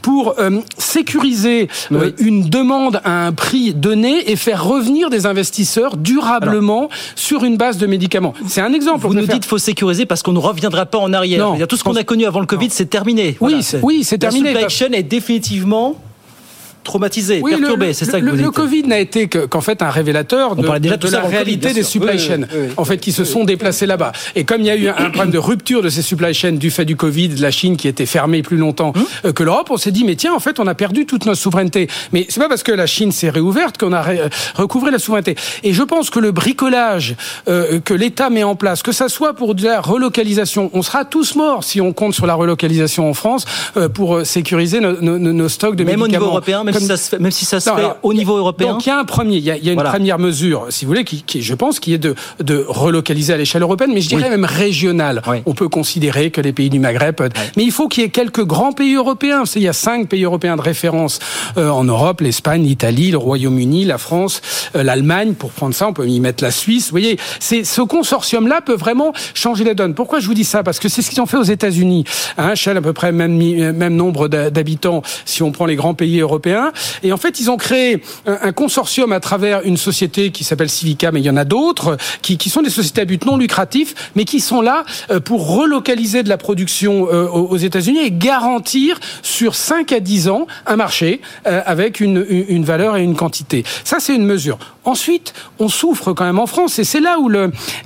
[0.02, 1.98] pour euh, sécuriser oui.
[1.98, 7.44] euh, une demande à un prix donné et faire revenir des investisseurs durablement Alors, sur
[7.44, 8.34] une base de médicaments.
[8.46, 9.06] C'est un exemple.
[9.06, 9.34] Vous nous faire...
[9.34, 11.38] dites faut sécuriser parce qu'on ne reviendra pas en arrière.
[11.38, 13.36] Non, tout ce qu'on a connu avant le Covid, c'est terminé.
[13.40, 14.52] Oui, voilà, oui, c'est terminé.
[14.52, 15.96] La supply chain est définitivement
[16.84, 18.46] traumatisé, oui, perturbé, c'est ça que le, vous dites.
[18.46, 21.82] Le Covid n'a été qu'en fait un révélateur de, de, de la réalité COVID, des
[21.82, 24.12] supply chains, oui, oui, en fait, qui se sont déplacés là-bas.
[24.36, 26.70] Et comme il y a eu un problème de rupture de ces supply chains du
[26.70, 28.92] fait du Covid, de la Chine qui était fermée plus longtemps
[29.24, 29.32] hum?
[29.32, 31.88] que l'Europe, on s'est dit mais tiens, en fait, on a perdu toute notre souveraineté.
[32.12, 34.20] Mais c'est pas parce que la Chine s'est réouverte qu'on a ré
[34.54, 35.36] recouvré la souveraineté.
[35.62, 37.16] Et je pense que le bricolage
[37.48, 41.04] euh, que l'État met en place, que ça soit pour de la relocalisation, on sera
[41.04, 43.44] tous morts si on compte sur la relocalisation en France
[43.76, 46.04] euh, pour sécuriser nos, nos, nos stocks de même médicaments.
[46.04, 48.14] Au niveau européen, même même, si ça se fait, même si ça se fait au
[48.14, 48.72] niveau européen.
[48.72, 50.84] Donc il y a un premier, il y a, y a une première mesure, si
[50.84, 54.00] vous voulez, qui, qui, je pense, qui est de, de relocaliser à l'échelle européenne, mais
[54.00, 55.22] je dirais même régionale.
[55.46, 57.20] On peut considérer que les pays du Maghreb,
[57.56, 59.44] mais il faut qu'il y ait quelques grands pays européens.
[59.54, 61.18] Il y a cinq pays européens de référence
[61.56, 64.40] euh, en Europe l'Espagne, l'Italie, le Royaume-Uni, la France,
[64.74, 65.34] euh, l'Allemagne.
[65.34, 66.86] Pour prendre ça, on peut y mettre la Suisse.
[66.86, 69.94] Vous voyez, c'est ce consortium-là peut vraiment changer la donne.
[69.94, 70.62] Pourquoi je vous dis ça?
[70.62, 72.04] Parce que c'est ce qu'ils ont fait aux États-Unis.
[72.38, 76.63] Hein, à peu près même même nombre d'habitants si on prend les grands pays européens.
[77.02, 81.12] Et en fait, ils ont créé un, consortium à travers une société qui s'appelle Civica,
[81.12, 84.24] mais il y en a d'autres qui, sont des sociétés à but non lucratif, mais
[84.24, 89.92] qui sont là euh, pour relocaliser de la production aux États-Unis et garantir sur 5
[89.92, 93.64] à 10 ans un marché avec une, une valeur et une quantité.
[93.84, 94.58] Ça, c'est une mesure.
[94.84, 97.30] Ensuite, on souffre quand même en France, et c'est là où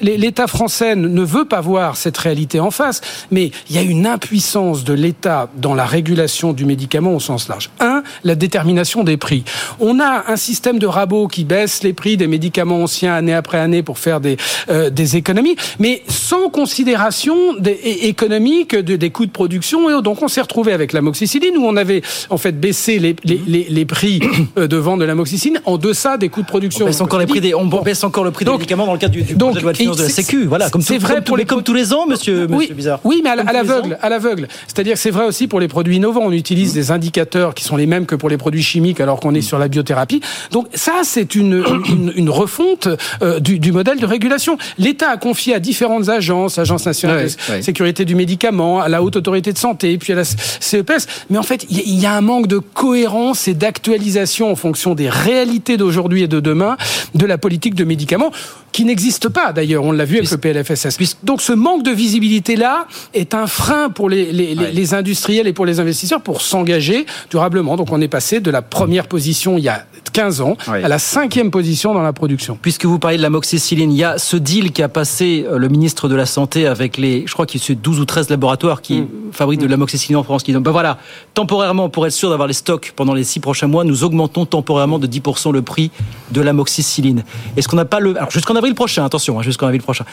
[0.01, 3.01] l'État français ne veut pas voir cette réalité en face.
[3.31, 7.49] Mais il y a une impuissance de l'État dans la régulation du médicament au sens
[7.49, 7.71] large.
[7.81, 9.45] Un, la détermination des prix.
[9.81, 13.59] On a un système de rabot qui baisse les prix des médicaments anciens année après
[13.59, 14.37] année pour faire des,
[14.69, 17.37] euh, économies, mais sans considération
[17.85, 19.89] économique de, des coûts de production.
[19.89, 23.85] Et donc on s'est retrouvé avec l'amoxicilline où on avait en fait baissé les, les
[23.85, 24.21] prix
[24.59, 27.41] euh, de vente de l'amoxicilline en deçà des coûts de production baisse encore les prix
[27.41, 29.63] des, on baisse encore le prix des médicaments dans le cadre du, du projet de
[29.63, 30.45] loi de finances de la Sécu.
[30.45, 33.01] Voilà, comme c'est vrai pour les comme tous les ans, monsieur, oui, monsieur Bizarre.
[33.05, 34.49] Oui, mais à, l'aveugle, à l'aveugle.
[34.67, 36.23] C'est-à-dire que c'est vrai aussi pour les produits innovants.
[36.25, 39.35] On utilise des indicateurs qui sont les mêmes que pour les produits chimiques, alors qu'on
[39.35, 40.21] est sur la biothérapie.
[40.51, 42.89] Donc ça, c'est une, une, une, refonte
[43.23, 44.59] euh, du, du, modèle de régulation.
[44.79, 49.17] L'État a confié à différentes agences, Agence nationale de sécurité du médicament, à la haute
[49.17, 51.07] autorité de santé, puis à la CEPS.
[51.31, 54.95] Mais en fait, il y, y a un manque de cohérence et d'actualisation en fonction
[54.95, 56.77] des réalités d'aujourd'hui et de demain
[57.15, 58.31] de la politique de médicaments
[58.73, 60.99] qui n'existe pas d'ailleurs, on l'a vu avec le PLFSS.
[61.23, 65.67] Donc ce manque de visibilité-là est un frein pour les, les, les, industriels et pour
[65.67, 67.77] les investisseurs pour s'engager durablement.
[67.77, 69.87] Donc on est passé de la première position il y a
[70.19, 72.59] 15 ans à la cinquième position dans la production.
[72.61, 75.59] Puisque vous parlez de la moxicilline, il y a ce deal qui a passé euh,
[75.59, 78.29] le ministre de la Santé avec les, je crois qu'il y a 12 ou 13
[78.29, 79.09] laboratoires qui mm.
[79.31, 80.99] fabriquent de la moxicilline en France, qui disent, ben voilà,
[81.35, 84.99] temporairement, pour être sûr d'avoir les stocks pendant les six prochains mois, nous augmentons temporairement
[84.99, 85.93] de 10% le prix
[86.33, 87.23] de la moxicilline.
[87.57, 90.05] Est-ce qu'on n'a pas le, alors jusqu'en avril prochain, attention, hein, jusqu'en avril prochain.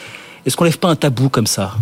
[0.46, 1.72] Est-ce qu'on lève pas un tabou comme ça?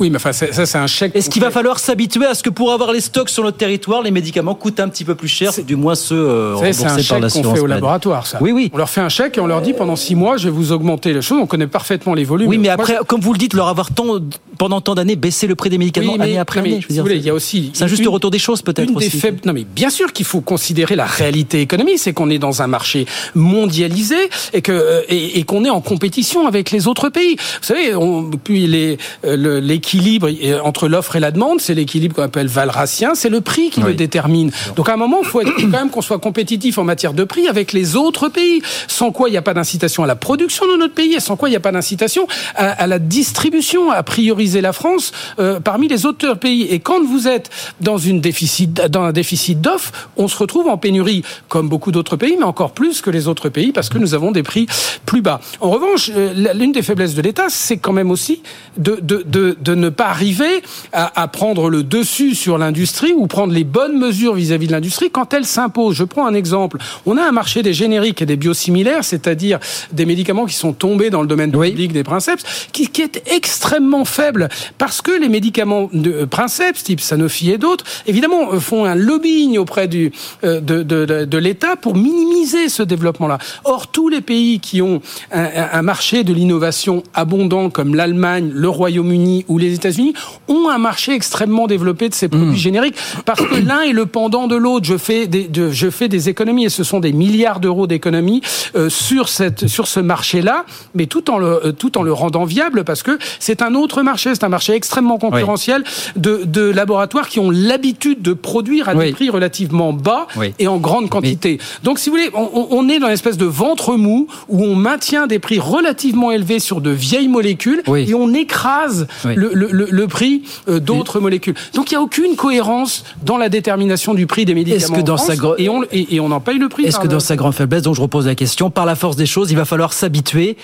[0.00, 1.14] Oui, mais enfin, ça, c'est un chèque.
[1.14, 4.02] Est-ce qu'il va falloir s'habituer à ce que pour avoir les stocks sur notre territoire,
[4.02, 7.12] les médicaments coûtent un petit peu plus cher, du moins ceux euh, remboursés par C'est
[7.12, 8.38] un chèque qu'on fait au laboratoire, ça.
[8.40, 8.70] Oui, oui.
[8.72, 10.72] On leur fait un chèque et on leur dit pendant six mois, je vais vous
[10.72, 11.38] augmenter les choses.
[11.42, 12.48] On connaît parfaitement les volumes.
[12.48, 14.20] Oui, mais après, comme vous le dites, leur avoir tant,
[14.56, 16.80] pendant tant d'années baissé le prix des médicaments année après année.
[16.80, 17.70] Je veux dire, il y a aussi.
[17.74, 18.92] C'est un juste retour des choses, peut-être.
[18.94, 19.40] Des faibles...
[19.44, 22.66] Non, mais bien sûr qu'il faut considérer la réalité économique, c'est qu'on est dans un
[22.66, 24.16] marché mondialisé
[24.52, 27.36] et que euh, et, qu'on est en compétition avec les autres pays.
[27.36, 28.09] Vous savez, on,
[28.42, 30.28] puis euh, l'équilibre
[30.64, 33.94] entre l'offre et la demande, c'est l'équilibre qu'on appelle valracien, c'est le prix qui le
[33.94, 34.50] détermine.
[34.76, 37.24] Donc à un moment, il faut être, quand même qu'on soit compétitif en matière de
[37.24, 40.66] prix avec les autres pays, sans quoi il n'y a pas d'incitation à la production
[40.66, 44.02] de notre pays, et sans quoi il n'y a pas d'incitation à, la distribution, à
[44.02, 46.62] prioriser la France euh, parmi les autres pays.
[46.62, 50.76] Et quand vous êtes dans, une déficit, dans un déficit d'offres, on se retrouve en
[50.76, 54.14] pénurie, comme beaucoup d'autres pays, mais encore plus que les autres pays, parce que nous
[54.14, 54.66] avons des prix
[55.06, 55.40] plus bas.
[55.60, 58.42] En revanche, euh, l'une des faiblesses de l'État, c'est quand même aussi
[58.76, 63.52] de, de, de, de ne pas arriver à, prendre le dessus sur l'industrie ou prendre
[63.52, 65.96] les bonnes mesures vis-à-vis de l'industrie quand elle s'impose.
[65.96, 66.78] Je prends un exemple.
[67.06, 69.58] On a un marché des génériques et des biosimilaires, c'est-à-dire
[69.92, 74.04] des médicaments qui sont tombés dans le domaine public des princeps, qui, qui, est extrêmement
[74.04, 78.84] faible parce que les médicaments de euh, princeps, type Sanofi et d'autres, évidemment, euh, font
[78.84, 80.12] un lobbying auprès du,
[80.44, 83.38] euh, de, de, de, l'État pour minimiser ce développement-là.
[83.64, 85.00] Or, tous les pays qui ont
[85.32, 90.14] un, un marché de l'innovation abondant, comme l'Allemagne, le Royaume-Uni ou les États-Unis,
[90.48, 92.56] ont un marché extrêmement développé de ces produits mmh.
[92.56, 94.86] génériques parce que l'un est le pendant de l'autre.
[94.86, 98.42] Je fais des, de, je fais des économies et ce sont des milliards d'euros d'économies
[98.74, 102.44] euh, sur cette, sur ce marché-là, mais tout en le, euh, tout en le rendant
[102.44, 105.84] viable parce que c'est un autre marché, c'est un marché extrêmement concurrentiel
[106.16, 110.26] de, de laboratoires qui ont l'habitude de produire à des prix relativement bas
[110.58, 111.58] et en grande quantité.
[111.82, 114.74] Donc, si vous voulez, on, on est dans une espèce de ventre mou où on
[114.74, 120.08] maintient des prix relativement élevés sur de vieilles molécules et on écrase le, le, le
[120.08, 121.54] prix euh, d'autres molécules.
[121.74, 124.94] Donc il n'y a aucune cohérence dans la détermination du prix des médicaments.
[124.94, 127.20] Est-ce que dans sa et, on, et, on en paye le prix Est-ce que dans
[127.20, 129.64] sa grande faiblesse, donc je repose la question, par la force des choses, il va
[129.64, 130.56] falloir s'habituer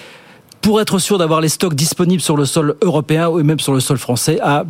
[0.61, 3.81] pour être sûr d'avoir les stocks disponibles sur le sol européen ou même sur le
[3.81, 4.65] sol français à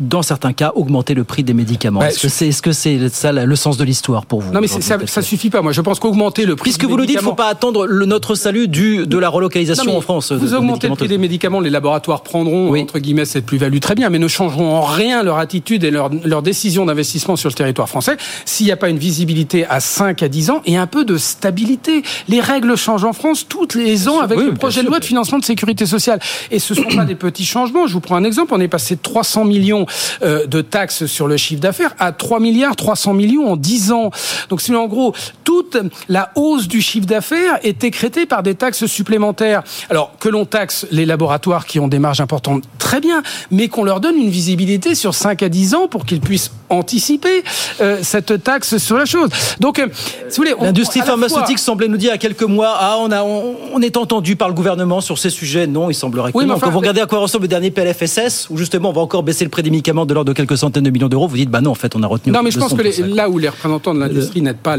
[0.00, 2.00] dans certains cas, augmenter le prix des médicaments.
[2.00, 4.60] Bah, est-ce que c'est est -ce c'est ça le sens de l'histoire pour vous Non,
[4.60, 5.62] mais ça, ça suffit pas.
[5.62, 6.70] Moi, je pense qu'augmenter le prix.
[6.70, 9.28] Puisque vous nous dites, il ne faut pas attendre le, notre salut du, de la
[9.28, 10.32] relocalisation en France.
[10.32, 14.10] Vous augmentez le prix des médicaments, les laboratoires prendront, entre guillemets, cette plus-value très bien,
[14.10, 17.88] mais ne changeront en rien leur attitude et leur, leur décision d'investissement sur le territoire
[17.88, 21.04] français s'il n'y a pas une visibilité à 5 à 10 ans et un peu
[21.04, 22.02] de stabilité.
[22.28, 25.38] Les règles changent en France tous les ans avec le projet de loi de financement
[25.38, 26.20] de sécurité sociale.
[26.50, 27.86] Et ce ne sont pas des petits changements.
[27.86, 28.52] Je vous prends un exemple.
[28.54, 29.81] On est passé de 300 millions
[30.22, 34.10] euh, de taxes sur le chiffre d'affaires à 3 milliards 300 millions en 10 ans.
[34.48, 35.14] Donc c'est en gros
[35.44, 35.76] toute
[36.08, 39.62] la hausse du chiffre d'affaires est écrétée par des taxes supplémentaires.
[39.90, 43.84] Alors que l'on taxe les laboratoires qui ont des marges importantes, très bien, mais qu'on
[43.84, 47.44] leur donne une visibilité sur 5 à 10 ans pour qu'ils puissent anticiper
[47.80, 49.28] euh, cette taxe sur la chose.
[49.60, 49.88] Donc, euh,
[50.28, 53.80] si vous voulez, l'industrie pharmaceutique semblait nous dire à quelques mois, ah, on a, on,
[53.82, 55.66] est entendu par le gouvernement sur ces sujets.
[55.66, 56.58] Non, il semblerait que non.
[56.58, 59.44] Quand vous regardez à quoi ressemble le dernier PLFSS, où justement on va encore baisser
[59.44, 61.60] le prix des médicaments de l'ordre de quelques centaines de millions d'euros, vous dites, bah
[61.60, 62.32] non, en fait, on a retenu.
[62.32, 64.76] Non, mais je pense que là où les représentants de l'industrie n'aident pas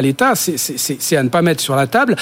[0.00, 2.16] l'État, c'est à ne pas mettre sur la table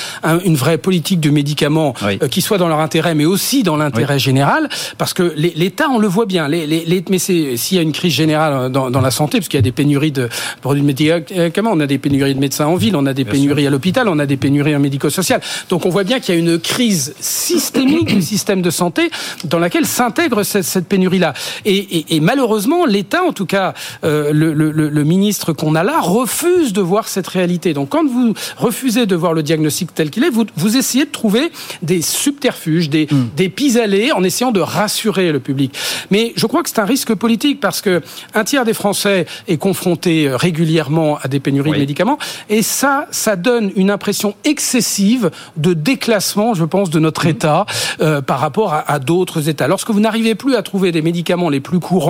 [0.45, 4.19] une vraie politique de médicaments euh, qui soit dans leur intérêt, mais aussi dans l'intérêt
[4.19, 6.49] général, parce que l'État, on le voit bien.
[6.49, 9.59] Les, les, mais s'il y a une crise générale dans, dans la santé, parce qu'il
[9.59, 10.29] y a des pénuries de
[10.61, 13.71] produits médicaments, on a des pénuries de médecins en ville, on a des pénuries à
[13.71, 15.41] l'hôpital, on a des pénuries en médico-social.
[15.69, 19.11] Donc on voit bien qu'il y a une crise systémique du système de santé
[19.45, 21.35] dans laquelle s'intègre cette, cette pénurie-là.
[21.65, 23.75] Et, et, et, malheureusement, l'État, en tout cas
[24.05, 27.75] euh, le, le, le, ministre qu'on a là, refuse de voir cette réalité.
[27.75, 31.11] Donc quand vous refusez de voir le diagnostic tel qu'il est, vous, vous essayez de
[31.11, 31.51] trouver
[31.83, 33.31] des subterfuges, des, mm.
[33.37, 35.75] des pis-aller en essayant de rassurer le public.
[36.11, 38.01] Mais je crois que c'est un risque politique parce que
[38.35, 42.19] un tiers des Français est confronté euh, régulièrement à des pénuries de médicaments.
[42.49, 47.31] Et ça, ça donne une impression excessive de déclassement, je pense, de notre mmh.
[47.31, 47.67] État
[48.01, 49.67] euh, par rapport à, à d'autres États.
[49.67, 52.04] Lorsque vous n'arrivez plus à trouver des médicaments les plus courants,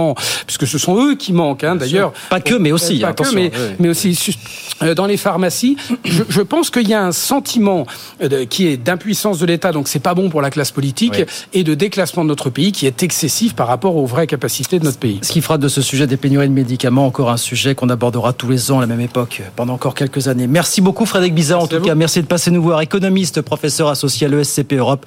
[0.46, 2.12] puisque ce sont eux qui manquent, hein, d'ailleurs.
[2.30, 2.98] Pas que, mais aussi.
[3.00, 4.36] Pas que, mais, mais aussi
[4.82, 5.76] euh, dans les pharmacies.
[6.04, 7.86] Je, je pense qu'il y a un sentiment
[8.20, 11.64] de, qui est d'impuissance de l'État, donc c'est pas bon pour la classe politique, et
[11.64, 14.98] de déclassement de notre pays qui est excessif par rapport aux vraies capacités de notre
[14.98, 15.18] pays.
[15.22, 18.32] Ce qui fera de ce sujet des pénuries de médicaments encore un sujet qu'on abordera
[18.32, 20.46] tous les ans à la même époque pendant encore quelques années.
[20.46, 21.94] Merci beaucoup Frédéric Bizarre en tout cas.
[21.94, 22.80] Merci de passer nous voir.
[22.80, 25.06] Économiste, professeur associé à l'ESCP Europe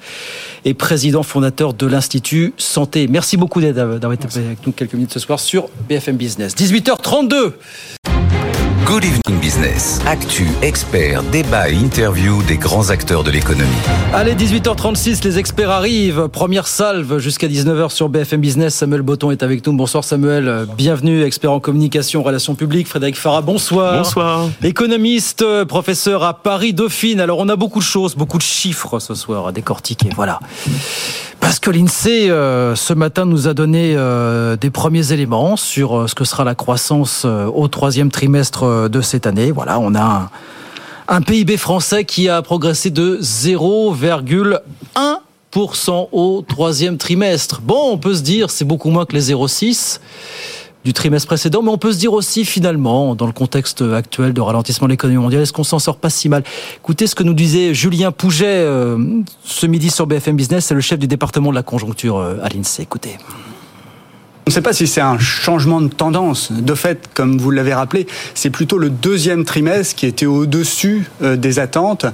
[0.64, 3.08] et président fondateur de l'Institut Santé.
[3.08, 6.54] Merci beaucoup d'avoir été avec nous quelques minutes ce soir sur BFM Business.
[6.54, 7.52] 18h32.
[8.86, 10.00] Good Evening Business.
[10.06, 13.68] Actu, experts, débat et interview des grands acteurs de l'économie.
[14.14, 16.28] Allez, 18h36, les experts arrivent.
[16.28, 18.74] Première salve jusqu'à 19h sur BFM Business.
[18.74, 19.74] Samuel Botton est avec nous.
[19.74, 20.66] Bonsoir Samuel.
[20.76, 22.86] Bienvenue, expert en communication, relations publiques.
[22.86, 23.98] Frédéric Farah, bonsoir.
[23.98, 24.48] Bonsoir.
[24.62, 27.20] Économiste, professeur à Paris Dauphine.
[27.20, 30.10] Alors, on a beaucoup de choses, beaucoup de chiffres ce soir à décortiquer.
[30.14, 30.40] Voilà.
[31.40, 36.06] Parce que l'INSEE, euh, ce matin, nous a donné euh, des premiers éléments sur euh,
[36.06, 39.50] ce que sera la croissance au troisième trimestre de cette année.
[39.50, 40.30] Voilà, on a
[41.08, 47.62] un PIB français qui a progressé de 0,1% au troisième trimestre.
[47.62, 50.00] Bon, on peut se dire, c'est beaucoup moins que les 0,6
[50.84, 54.40] du trimestre précédent, mais on peut se dire aussi finalement, dans le contexte actuel de
[54.40, 56.42] ralentissement de l'économie mondiale, est-ce qu'on s'en sort pas si mal?
[56.76, 58.98] Écoutez ce que nous disait Julien Pouget euh,
[59.44, 62.48] ce midi sur BFM Business, c'est le chef du département de la conjoncture euh, à
[62.48, 62.82] l'INSEE.
[62.82, 63.18] Écoutez.
[64.48, 66.50] On ne sait pas si c'est un changement de tendance.
[66.52, 71.36] De fait, comme vous l'avez rappelé, c'est plutôt le deuxième trimestre qui était au-dessus euh,
[71.36, 72.06] des attentes.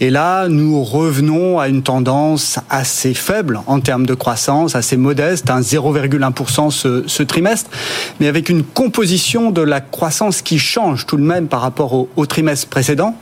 [0.00, 5.48] Et là, nous revenons à une tendance assez faible en termes de croissance, assez modeste,
[5.48, 6.72] un 0,1%
[7.06, 7.70] ce, trimestre,
[8.18, 12.26] mais avec une composition de la croissance qui change tout de même par rapport au
[12.26, 13.14] trimestre précédent.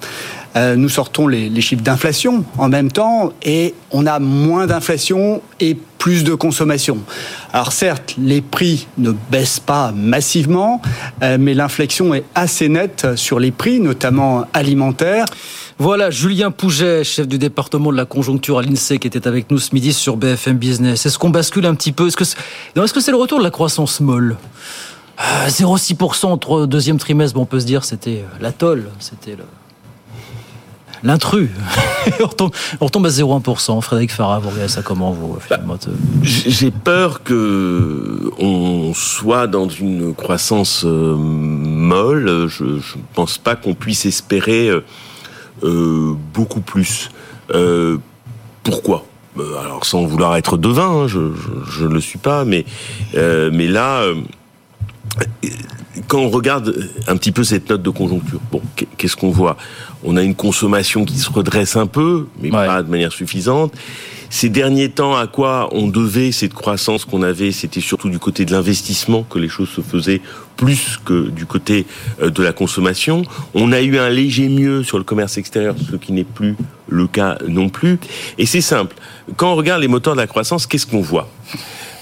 [0.56, 5.76] Euh, nous sortons les, chiffres d'inflation en même temps et on a moins d'inflation et
[5.98, 6.98] plus de consommation.
[7.52, 10.80] Alors certes, les prix ne baissent pas massivement,
[11.22, 15.24] euh, mais l'inflexion est assez nette sur les prix, notamment alimentaires.
[15.78, 19.58] Voilà, Julien Pouget, chef du département de la conjoncture à l'INSEE, qui était avec nous
[19.58, 21.04] ce midi sur BFM Business.
[21.04, 22.06] Est-ce qu'on bascule un petit peu?
[22.06, 22.38] Est-ce que c'est
[22.76, 24.36] est -ce le retour de la croissance molle?
[25.48, 29.36] 0,6% au deuxième trimestre, on peut se dire c'était l'atoll, c'était
[31.04, 31.50] l'intrus.
[32.20, 33.80] on, retombe, on retombe à 0,1%.
[33.80, 35.60] Frédéric Farah, vous regardez ça comment vous bah,
[36.22, 42.48] J'ai peur que on soit dans une croissance euh, molle.
[42.48, 42.80] Je ne
[43.14, 44.84] pense pas qu'on puisse espérer euh,
[45.62, 47.10] euh, beaucoup plus.
[48.62, 49.04] pourquoi?
[49.36, 52.64] Alors sans vouloir être devin, hein, je ne le suis pas, mais
[53.14, 54.04] mais là,
[56.08, 56.74] quand on regarde
[57.06, 58.60] un petit peu cette note de conjoncture, bon,
[58.96, 59.56] qu'est-ce qu'on voit?
[60.02, 63.72] On a une consommation qui se redresse un peu, mais pas de manière suffisante.
[64.30, 68.44] ces derniers temps, à quoi on devait cette croissance qu'on avait, c'était surtout du côté
[68.44, 70.20] de l'investissement que les choses se faisaient
[70.56, 71.86] plus que du côté
[72.20, 73.22] euh, de la consommation.
[73.54, 76.56] On a eu un léger mieux sur le commerce extérieur, ce qui n'est plus
[76.88, 77.98] le cas non plus.
[78.38, 78.96] Et c'est simple.
[79.36, 81.28] Quand on regarde les moteurs de la croissance, qu'est-ce qu'on voit?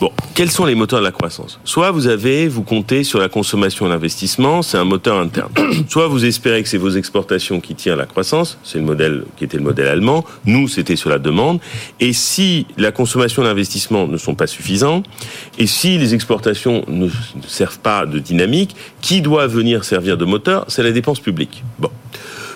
[0.02, 1.60] Bon, quels sont les moteurs de la croissance?
[1.62, 5.52] Soit vous avez, vous comptez sur la consommation et l'investissement, c'est un moteur interne.
[5.88, 9.44] Soit vous espérez que c'est vos exportations qui tirent la croissance, c'est le modèle qui
[9.44, 10.24] était le modèle allemand.
[10.44, 11.60] Nous, c'était sur la demande.
[12.00, 15.04] Et si la consommation et l'investissement ne sont pas suffisants,
[15.56, 17.08] et si les exportations ne
[17.46, 20.64] servent pas de dynamique, qui doit venir servir de moteur?
[20.66, 21.62] C'est la dépense publique.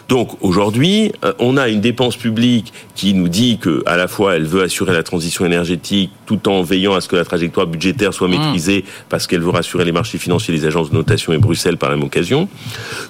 [0.09, 4.37] Donc aujourd'hui, euh, on a une dépense publique qui nous dit que à la fois
[4.37, 8.15] elle veut assurer la transition énergétique tout en veillant à ce que la trajectoire budgétaire
[8.15, 8.31] soit mmh.
[8.31, 11.91] maîtrisée parce qu'elle veut rassurer les marchés financiers, les agences de notation et Bruxelles par
[11.91, 12.49] la même occasion.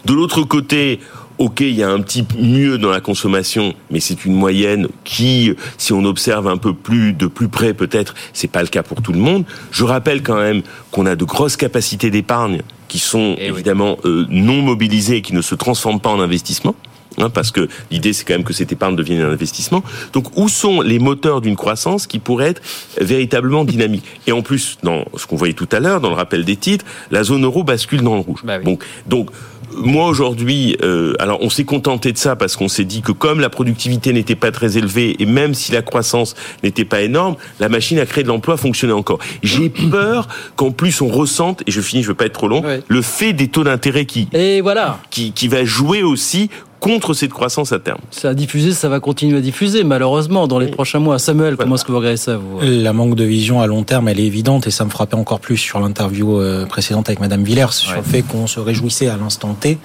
[0.05, 1.01] De l'autre côté,
[1.39, 5.53] Ok, il y a un petit mieux dans la consommation, mais c'est une moyenne qui,
[5.77, 9.03] si on observe un peu plus de plus près, peut-être, c'est pas le cas pour
[9.03, 9.45] tout le monde.
[9.71, 14.27] Je rappelle quand même qu'on a de grosses capacités d'épargne qui sont eh évidemment euh,
[14.29, 16.75] non mobilisées et qui ne se transforment pas en investissement.
[17.19, 19.83] Hein, parce que l'idée c'est quand même que cette épargne devienne un investissement.
[20.13, 22.63] Donc où sont les moteurs d'une croissance qui pourraient être
[23.01, 24.05] véritablement dynamiques?
[24.27, 26.85] Et en plus, dans ce qu'on voyait tout à l'heure, dans le rappel des titres,
[27.11, 28.41] la zone euro bascule dans le rouge.
[28.45, 29.31] Bah donc, donc
[29.75, 33.41] moi aujourd'hui, euh, alors on s'est contenté de ça parce qu'on s'est dit que comme
[33.41, 37.69] la productivité n'était pas très élevée et même si la croissance n'était pas énorme, la
[37.69, 39.19] machine à créer de l'emploi fonctionnait encore.
[39.43, 42.63] J'ai peur qu'en plus on ressente, et je finis, je veux pas être trop long,
[42.87, 44.99] le fait des taux d'intérêt qui, et voilà.
[45.11, 46.51] qui, qui va jouer aussi
[46.87, 47.99] contre cette croissance à terme.
[48.11, 51.19] Ça a diffusé, ça va continuer à diffuser, malheureusement, dans les prochains mois.
[51.19, 54.09] Samuel, comment est-ce que vous regardez ça vous La manque de vision à long terme,
[54.09, 57.43] elle est évidente, et ça me frappait encore plus sur l'interview euh, précédente avec Madame
[57.43, 59.79] Villers, sur le fait qu'on se réjouissait à l'instant T.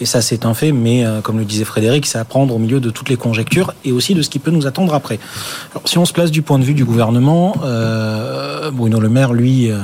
[0.00, 2.58] Et ça, c'est un fait, mais euh, comme le disait Frédéric, c'est à prendre au
[2.58, 5.18] milieu de toutes les conjectures et aussi de ce qui peut nous attendre après.
[5.72, 9.34] Alors, si on se place du point de vue du gouvernement, euh, Bruno Le Maire,
[9.34, 9.78] lui, euh,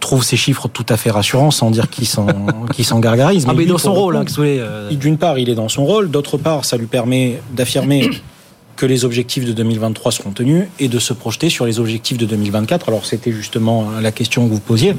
[0.00, 2.26] trouve ces chiffres tout à fait rassurants, sans dire qu'il s'en
[3.00, 3.46] gargarise.
[3.48, 4.90] Ah, mais, il est dans son rôle, hein, euh...
[4.90, 6.10] D'une part, il est dans son rôle.
[6.10, 8.10] D'autre part, ça lui permet d'affirmer
[8.76, 12.26] que les objectifs de 2023 seront tenus et de se projeter sur les objectifs de
[12.26, 12.88] 2024.
[12.88, 14.94] Alors c'était justement la question que vous posiez.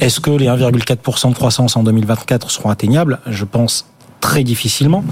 [0.00, 3.20] Est-ce que les 1,4% de croissance en 2024 seront atteignables?
[3.26, 3.86] Je pense
[4.20, 5.04] très difficilement.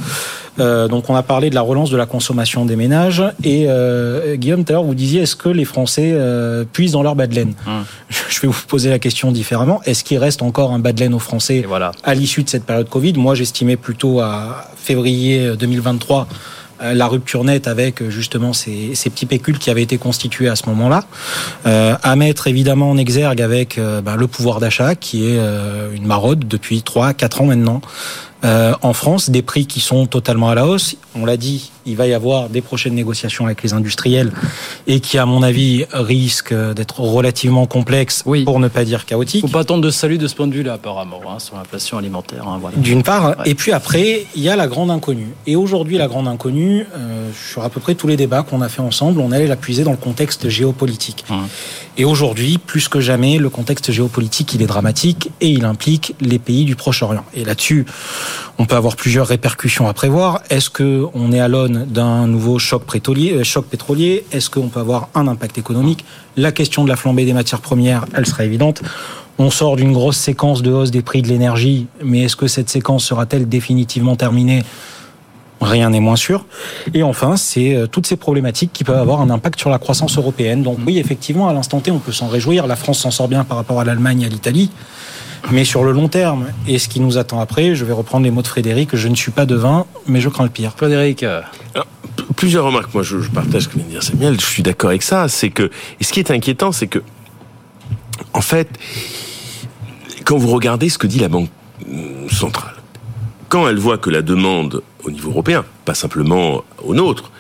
[0.59, 4.35] Euh, donc on a parlé de la relance de la consommation des ménages et euh,
[4.35, 7.29] Guillaume tout à l'heure vous disiez est-ce que les Français euh, puisent dans leur bas
[7.29, 7.85] de laine hum.
[8.29, 9.81] Je vais vous poser la question différemment.
[9.85, 11.93] Est-ce qu'il reste encore un bas de laine aux Français voilà.
[12.03, 13.13] à l'issue de cette période Covid?
[13.15, 16.27] Moi j'estimais plutôt à février 2023
[16.81, 20.49] euh, la rupture nette avec euh, justement ces, ces, petits pécules qui avaient été constitués
[20.49, 21.05] à ce moment-là.
[21.67, 25.39] Euh, à mettre évidemment en exergue avec euh, ben, le pouvoir d'achat qui est
[25.95, 27.81] une maraude depuis 3-4 ans maintenant.
[28.45, 30.97] Euh, en France, des prix qui sont totalement à la hausse.
[31.17, 34.31] On l'a dit, il va y avoir des prochaines négociations avec les industriels
[34.87, 38.45] et qui, à mon avis, risquent d'être relativement complexes, oui.
[38.45, 39.43] pour ne pas dire chaotiques.
[39.43, 41.99] Il faut pas attendre de salut de ce point de vue-là, apparemment, hein, sur l'inflation
[41.99, 42.47] alimentaire.
[42.47, 42.77] Hein, voilà.
[42.77, 43.51] D'une part, ouais.
[43.51, 45.33] et puis après, il y a la grande inconnue.
[45.47, 48.69] Et aujourd'hui, la grande inconnue, euh, sur à peu près tous les débats qu'on a
[48.69, 51.25] fait ensemble, on allait la puiser dans le contexte géopolitique.
[52.01, 56.39] Et aujourd'hui, plus que jamais, le contexte géopolitique, il est dramatique et il implique les
[56.39, 57.25] pays du Proche-Orient.
[57.35, 57.87] Et là-dessus,
[58.57, 60.41] on peut avoir plusieurs répercussions à prévoir.
[60.49, 64.25] Est-ce que on est à l'aune d'un nouveau choc pétrolier, choc pétrolier?
[64.31, 66.05] Est-ce qu'on peut avoir un impact économique?
[66.37, 68.81] La question de la flambée des matières premières, elle sera évidente.
[69.39, 72.71] On sort d'une grosse séquence de hausse des prix de l'énergie, mais est-ce que cette
[72.71, 74.63] séquence sera-t-elle définitivement terminée?
[75.61, 76.45] Rien n'est moins sûr.
[76.95, 80.63] Et enfin, c'est toutes ces problématiques qui peuvent avoir un impact sur la croissance européenne.
[80.63, 82.67] Donc oui, effectivement, à l'instant T, on peut s'en réjouir.
[82.67, 84.71] La France s'en sort bien par rapport à l'Allemagne et à l'Italie.
[85.51, 88.31] Mais sur le long terme, et ce qui nous attend après, je vais reprendre les
[88.31, 90.73] mots de Frédéric, je ne suis pas devin, mais je crains le pire.
[90.77, 91.47] Frédéric Alors,
[92.37, 94.91] Plusieurs remarques, moi je, je partage ce que vient de dire Samuel, je suis d'accord
[94.91, 97.01] avec ça, c'est que, et ce qui est inquiétant, c'est que,
[98.35, 98.69] en fait,
[100.25, 101.49] quand vous regardez ce que dit la Banque
[102.31, 102.75] centrale,
[103.49, 107.31] quand elle voit que la demande au niveau européen, pas simplement au nôtre,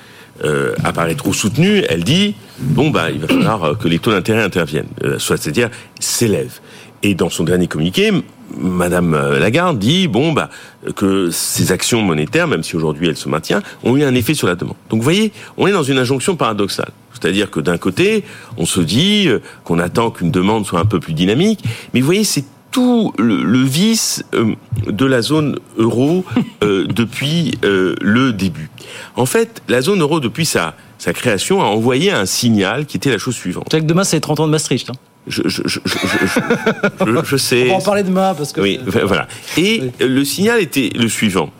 [0.45, 4.43] euh, apparaît trop soutenue, elle dit bon bah il va falloir que les taux d'intérêt
[4.43, 6.61] interviennent, euh, soit c'est-à-dire s'élèvent.
[7.03, 8.13] Et dans son dernier communiqué,
[8.57, 10.49] Madame Lagarde dit bon bah
[10.95, 14.47] que ces actions monétaires, même si aujourd'hui elles se maintiennent, ont eu un effet sur
[14.47, 14.77] la demande.
[14.91, 16.91] Donc vous voyez, on est dans une injonction paradoxale.
[17.13, 18.23] C'est-à-dire que d'un côté,
[18.57, 19.29] on se dit
[19.65, 23.43] qu'on attend qu'une demande soit un peu plus dynamique, mais vous voyez, c'est tout le,
[23.43, 24.55] le vice euh,
[24.87, 26.25] de la zone euro
[26.62, 28.71] euh, depuis euh, le début.
[29.16, 33.11] En fait, la zone euro, depuis sa, sa création, a envoyé un signal qui était
[33.11, 33.69] la chose suivante.
[33.71, 34.91] C'est que demain, c'est 30 ans de Maastricht.
[34.91, 34.95] Hein
[35.27, 37.64] je, je, je, je, je sais.
[37.66, 38.61] On va en parler demain parce que.
[38.61, 39.29] Oui, voilà.
[39.57, 40.07] Et oui.
[40.07, 41.51] le signal était le suivant.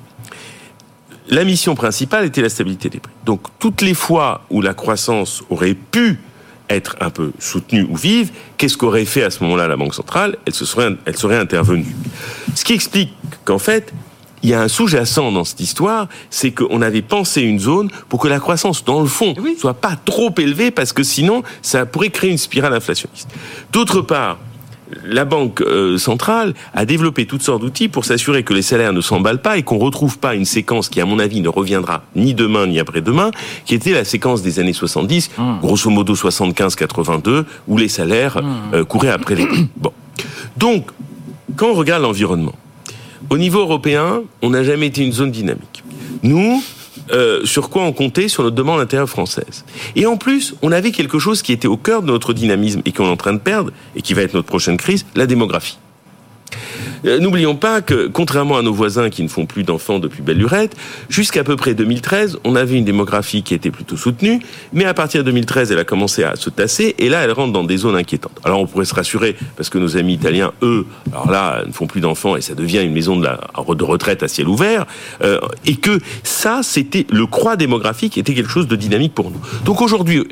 [1.29, 3.13] la mission principale était la stabilité des prix.
[3.25, 6.19] Donc toutes les fois où la croissance aurait pu
[6.71, 10.37] être un peu soutenue ou vive, qu'est-ce qu'aurait fait à ce moment-là la Banque centrale?
[10.47, 11.95] Elle, se serait, elle serait intervenue.
[12.55, 13.13] Ce qui explique
[13.45, 13.93] qu'en fait,
[14.43, 18.21] il y a un sous-jacent dans cette histoire, c'est qu'on avait pensé une zone pour
[18.21, 22.11] que la croissance, dans le fond, soit pas trop élevée, parce que sinon, ça pourrait
[22.11, 23.29] créer une spirale inflationniste.
[23.73, 24.39] D'autre part,
[25.05, 29.01] la Banque euh, centrale a développé toutes sortes d'outils pour s'assurer que les salaires ne
[29.01, 32.35] s'emballent pas et qu'on retrouve pas une séquence qui, à mon avis, ne reviendra ni
[32.35, 33.31] demain ni après-demain,
[33.65, 35.31] qui était la séquence des années 70,
[35.61, 38.41] grosso modo 75-82, où les salaires
[38.73, 39.69] euh, couraient après les prix.
[39.77, 39.93] Bon.
[40.57, 40.91] Donc,
[41.57, 42.55] quand on regarde l'environnement,
[43.31, 45.85] au niveau européen, on n'a jamais été une zone dynamique.
[46.23, 46.63] Nous,
[47.11, 49.65] euh, sur quoi on comptait sur notre demande intérieure française.
[49.97, 52.93] Et en plus, on avait quelque chose qui était au cœur de notre dynamisme et
[52.93, 55.79] qu'on est en train de perdre, et qui va être notre prochaine crise, la démographie.
[57.05, 60.39] Euh, N'oublions pas que, contrairement à nos voisins qui ne font plus d'enfants depuis belle
[60.39, 60.77] lurette,
[61.09, 64.41] jusqu'à peu près 2013, on avait une démographie qui était plutôt soutenue,
[64.73, 67.53] mais à partir de 2013, elle a commencé à se tasser, et là, elle rentre
[67.53, 68.39] dans des zones inquiétantes.
[68.45, 71.87] Alors, on pourrait se rassurer, parce que nos amis italiens, eux, alors là, ne font
[71.87, 73.29] plus d'enfants, et ça devient une maison de,
[73.85, 74.87] retraite à ciel ouvert,
[75.23, 79.41] euh, et que ça, c'était le croix démographique, était quelque chose de dynamique pour nous.
[79.65, 80.25] Donc aujourd'hui,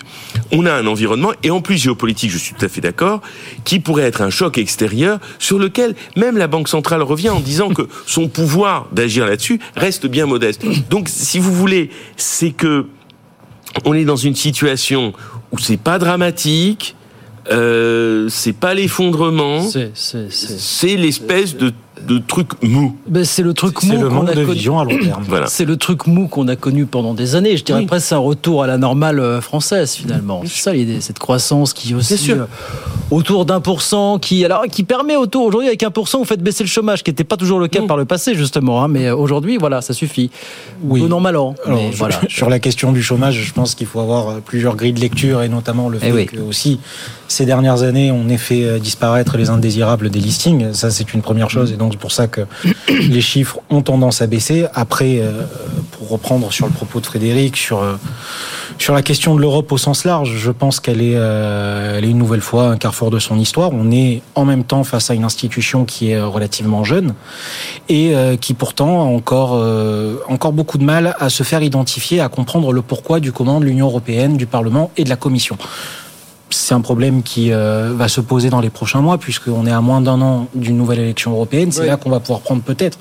[0.52, 3.20] on a un environnement, et en plus géopolitique, je suis tout à fait d'accord,
[3.64, 7.70] qui pourrait être un choc extérieur sur lequel même la Banque centrale revient en disant
[7.70, 10.62] que son pouvoir d'agir là-dessus reste bien modeste.
[10.90, 12.86] Donc, si vous voulez, c'est que
[13.84, 15.12] on est dans une situation
[15.52, 16.96] où c'est pas dramatique,
[17.50, 21.72] euh, c'est pas l'effondrement, c'est l'espèce de
[22.06, 22.94] de truc mou.
[23.08, 24.52] Ben, c'est le truc mou qu'on a de connu.
[24.52, 25.24] vision à long terme.
[25.28, 25.46] Voilà.
[25.46, 27.56] C'est le truc mou qu'on a connu pendant des années.
[27.56, 27.86] Je dirais Oui.
[27.86, 30.42] presque un retour à la normale euh, française finalement.
[30.44, 32.36] C'est ça l'idée, cette croissance qui aussi sûr.
[32.36, 32.44] euh,
[33.10, 36.24] autour d'un pour cent, qui alors qui permet autour aujourd'hui avec un pour cent vous
[36.24, 38.82] faites baisser le chômage, qui n'était pas toujours le cas par le passé justement.
[38.84, 40.30] hein, mais euh, aujourd'hui voilà, ça suffit.
[40.84, 41.00] Oui.
[41.00, 41.54] Bon an mal an.
[41.64, 42.20] Alors, mais je- voilà.
[42.28, 45.48] Sur la question du chômage, je pense qu'il faut avoir plusieurs grilles de lecture et
[45.48, 46.26] notamment le Eh fait oui.
[46.26, 46.78] que aussi
[47.28, 50.72] ces dernières années, on ait fait disparaître les indésirables des listings.
[50.72, 52.42] Ça, c'est une première chose et donc c'est pour ça que
[52.88, 54.66] les chiffres ont tendance à baisser.
[54.74, 55.42] Après, euh,
[55.92, 57.96] pour reprendre sur le propos de Frédéric, sur euh,
[58.78, 62.18] sur la question de l'Europe au sens large, je pense qu'elle est, euh, est une
[62.18, 63.70] nouvelle fois un carrefour de son histoire.
[63.72, 67.14] On est en même temps face à une institution qui est relativement jeune
[67.88, 69.52] et qui pourtant a encore,
[70.28, 73.64] encore beaucoup de mal à se faire identifier, à comprendre le pourquoi du comment de
[73.64, 75.56] l'Union européenne, du Parlement et de la Commission.
[76.58, 79.82] C'est un problème qui euh, va se poser dans les prochains mois, puisqu'on est à
[79.82, 81.70] moins d'un an d'une nouvelle élection européenne.
[81.70, 81.86] C'est Oui.
[81.86, 82.98] là qu'on va pouvoir prendre peut-être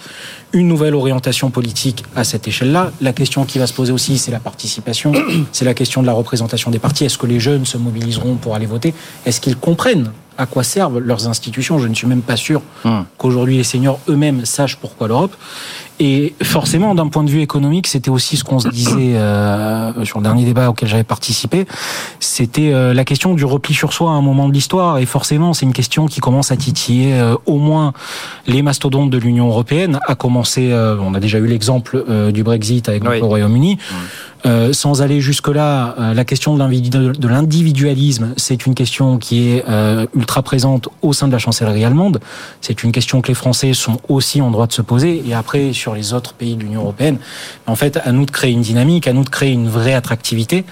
[0.51, 2.91] une nouvelle orientation politique à cette échelle-là.
[2.99, 5.13] La question qui va se poser aussi, c'est la participation,
[5.53, 7.05] c'est la question de la représentation des partis.
[7.05, 8.93] Est-ce que les jeunes se mobiliseront pour aller voter?
[9.25, 11.79] Est-ce qu'ils comprennent à quoi servent leurs institutions?
[11.79, 12.61] Je ne suis même pas sûr
[13.17, 15.33] qu'aujourd'hui les seniors eux-mêmes sachent pourquoi l'Europe.
[15.99, 20.19] Et forcément, d'un point de vue économique, c'était aussi ce qu'on se disait euh, sur
[20.19, 21.65] le dernier débat auquel j'avais participé.
[22.19, 24.97] C'était euh, la question du repli sur soi à un moment de l'histoire.
[24.97, 27.93] Et forcément, c'est une question qui commence à titiller euh, au moins
[28.45, 29.99] les mastodontes de l'Union européenne.
[30.05, 33.77] À commencer, euh, on a déjà eu l'exemple euh, du Brexit avec le Royaume-Uni.
[34.45, 39.49] Euh, sans aller jusque-là, euh, la question de l'individu- de l'individualisme, c'est une question qui
[39.49, 42.19] est euh, ultra présente au sein de la chancellerie allemande.
[42.61, 45.23] C'est une question que les Français sont aussi en droit de se poser.
[45.27, 47.19] Et après, sur les autres pays de l'Union européenne,
[47.67, 50.65] en fait, à nous de créer une dynamique, à nous de créer une vraie attractivité.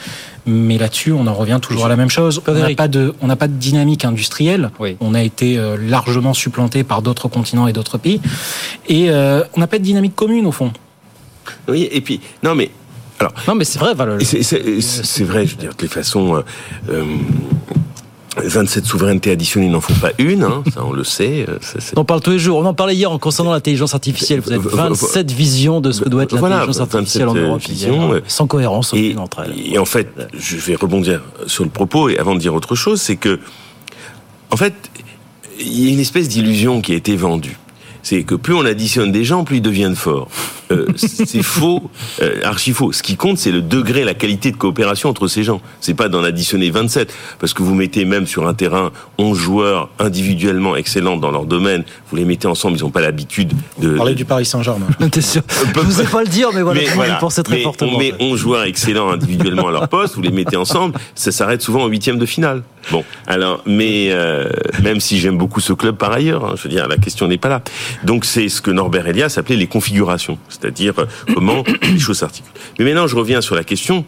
[0.48, 2.40] Mais là-dessus, on en revient toujours à la même chose.
[2.48, 2.78] On n'a Frédéric.
[2.80, 4.72] pas de, on n'a pas de dynamique industrielle.
[5.02, 8.20] On a été euh, largement supplanté par d'autres continents et d'autres pays.
[8.90, 10.74] Et euh, on n'a pas de dynamique commune au fond.
[11.68, 12.72] Oui, et puis, non mais.
[13.20, 13.94] Alors, non, mais c'est vrai,
[14.24, 14.42] C'est
[14.82, 16.42] c'est- vrai, je veux dire, de toute façon, euh,
[16.90, 17.04] euh,
[18.38, 21.46] 27 souverainetés additionnées n'en font pas une, hein, ça on le sait.
[21.48, 22.58] euh, ça, On en parle tous les jours.
[22.58, 24.40] On en parlait hier en concernant l'intelligence artificielle.
[24.40, 27.34] Vous avez V- v- 27 visions de ce que doit être l'intelligence 27 artificielle en
[27.36, 27.62] Europe.
[27.62, 29.54] visions, euh, sans cohérence aucune entre elles.
[29.74, 30.08] et en fait,
[30.38, 33.40] je vais rebondir sur le propos et avant de dire autre chose, c'est que,
[34.52, 34.74] en fait,
[35.60, 37.58] il y a une espèce d'illusion qui a été vendue.
[38.04, 40.28] C'est que plus on additionne des gens, plus ils deviennent forts.
[40.72, 41.90] Euh, c'est faux,
[42.22, 42.92] euh, archi faux.
[42.92, 45.62] Ce qui compte, c'est le degré, la qualité de coopération entre ces gens.
[45.80, 49.90] C'est pas d'en additionner 27, parce que vous mettez même sur un terrain 11 joueurs
[50.00, 53.90] individuellement excellents dans leur domaine, vous les mettez ensemble, ils n'ont pas l'habitude de...
[53.90, 54.88] Vous parlez du Paris Saint-Germain.
[55.12, 57.16] T'es sûr Je n'osais pas le dire, mais voilà, Mais voilà.
[57.16, 57.94] pensait très Mais fortement.
[57.96, 61.62] On met 11 joueurs excellents individuellement à leur poste, vous les mettez ensemble, ça s'arrête
[61.62, 62.64] souvent en huitième de finale.
[62.92, 64.50] Bon, alors, mais euh,
[64.82, 67.38] même si j'aime beaucoup ce club par ailleurs, hein, je veux dire, la question n'est
[67.38, 67.62] pas là.
[68.04, 70.38] Donc c'est ce que Norbert Elias appelait les configurations.
[70.50, 72.52] c'est-à-dire euh, comment les choses s'articulent.
[72.80, 74.06] Mais maintenant, je reviens sur la question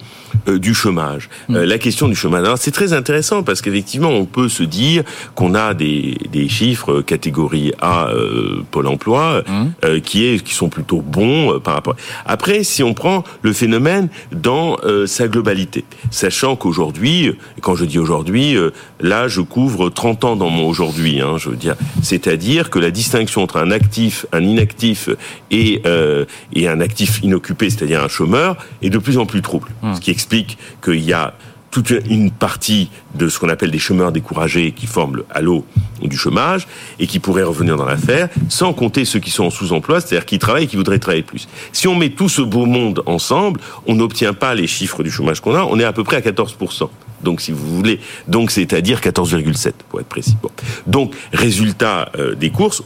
[0.48, 1.30] euh, du chômage.
[1.50, 2.44] Euh, la question du chômage.
[2.44, 5.04] Alors, c'est très intéressant parce qu'effectivement, on peut se dire
[5.36, 9.44] qu'on a des, des chiffres catégorie A euh, Pôle Emploi
[9.84, 11.96] euh, qui est qui sont plutôt bons euh, par rapport.
[12.26, 17.86] Après, si on prend le phénomène dans euh, sa globalité, sachant qu'aujourd'hui, euh, quand je
[17.86, 18.65] dis aujourd'hui, euh,
[19.00, 21.22] là, je couvre 30 ans dans mon aujourd'hui.
[21.22, 25.10] Hein, je veux dire, c'est-à-dire que la distinction entre un actif, un inactif
[25.52, 29.70] et euh, et un actif inoccupé, c'est-à-dire un chômeur, est de plus en plus trouble.
[29.94, 31.34] Ce qui explique qu'il y a
[31.76, 35.66] toute une partie de ce qu'on appelle des chômeurs découragés qui forment le halo
[36.02, 36.70] du chômage
[37.00, 40.40] et qui pourraient revenir dans l'affaire, sans compter ceux qui sont en sous-emploi, c'est-à-dire qui
[40.40, 41.50] travaillent et qui voudraient travailler plus.
[41.74, 45.42] Si on met tout ce beau monde ensemble, on n'obtient pas les chiffres du chômage
[45.42, 46.88] qu'on a, on est à peu près à 14%.
[47.22, 48.00] Donc, si vous voulez,
[48.30, 50.38] donc c'est-à-dire 14,7 pour être précis.
[50.42, 50.52] Bon.
[50.88, 52.84] Donc, résultat euh, des courses,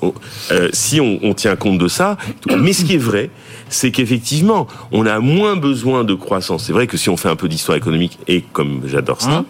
[0.52, 2.18] euh, si on tient compte de ça,
[2.58, 3.30] mais ce qui est vrai,
[3.70, 6.66] c'est qu'effectivement, on a moins besoin de croissance.
[6.66, 9.46] C'est vrai que si on fait un peu d'histoire économique, et comme j'adore ça,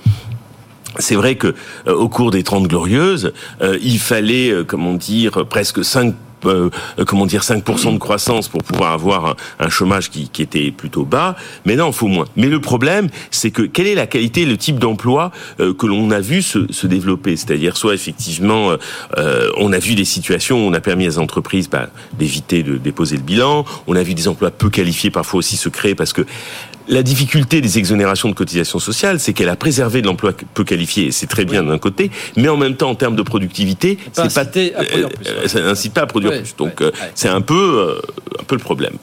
[0.97, 1.55] c'est vrai que
[1.87, 6.13] euh, au cours des Trente Glorieuses, euh, il fallait, euh, comment dire, presque 5
[6.45, 6.69] euh,
[7.05, 11.05] comment dire 5% de croissance pour pouvoir avoir un, un chômage qui, qui était plutôt
[11.05, 11.35] bas.
[11.65, 12.25] Mais non, il faut moins.
[12.35, 16.11] Mais le problème, c'est que quelle est la qualité, le type d'emploi euh, que l'on
[16.11, 17.35] a vu se, se développer?
[17.35, 18.77] C'est-à-dire soit effectivement, euh,
[19.17, 22.77] euh, on a vu des situations où on a permis aux entreprises bah, d'éviter de
[22.77, 23.65] déposer le bilan.
[23.87, 26.25] On a vu des emplois peu qualifiés parfois aussi se créer parce que
[26.89, 31.11] la difficulté des exonérations de cotisations sociales, c'est qu'elle a préservé de l'emploi peu qualifié,
[31.11, 34.45] c'est très bien d'un côté, mais en même temps, en termes de productivité, c'est pas,
[34.57, 35.07] euh,
[35.47, 36.55] ça n'incite pas à produire plus.
[36.57, 38.01] Donc, euh, c'est un peu, euh,
[38.39, 38.93] un peu le problème.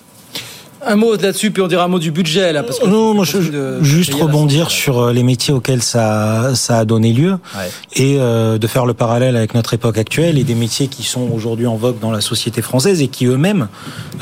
[0.86, 3.24] Un mot là-dessus, puis on dira un mot du budget là, parce que Non, moi,
[3.24, 7.38] je, juste rebondir sur euh, les métiers auxquels ça, ça a donné lieu
[7.94, 11.28] et euh, de faire le parallèle avec notre époque actuelle et des métiers qui sont
[11.34, 13.68] aujourd'hui en vogue dans la société française et qui eux-mêmes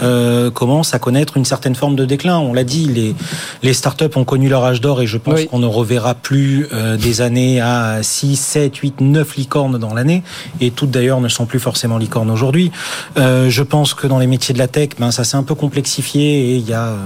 [0.03, 2.39] euh, commencent à connaître une certaine forme de déclin.
[2.39, 3.15] On l'a dit, les,
[3.63, 6.97] les startups ont connu leur âge d'or et je pense qu'on ne reverra plus euh,
[6.97, 10.23] des années à 6, 7, 8, 9 licornes dans l'année
[10.61, 12.71] et toutes d'ailleurs ne sont plus forcément licornes aujourd'hui.
[13.17, 16.54] Je pense que dans les métiers de la tech, ben, ça s'est un peu complexifié
[16.54, 16.97] et il y a euh,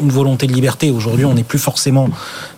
[0.00, 0.90] une volonté de liberté.
[0.90, 2.08] Aujourd'hui, on n'est plus forcément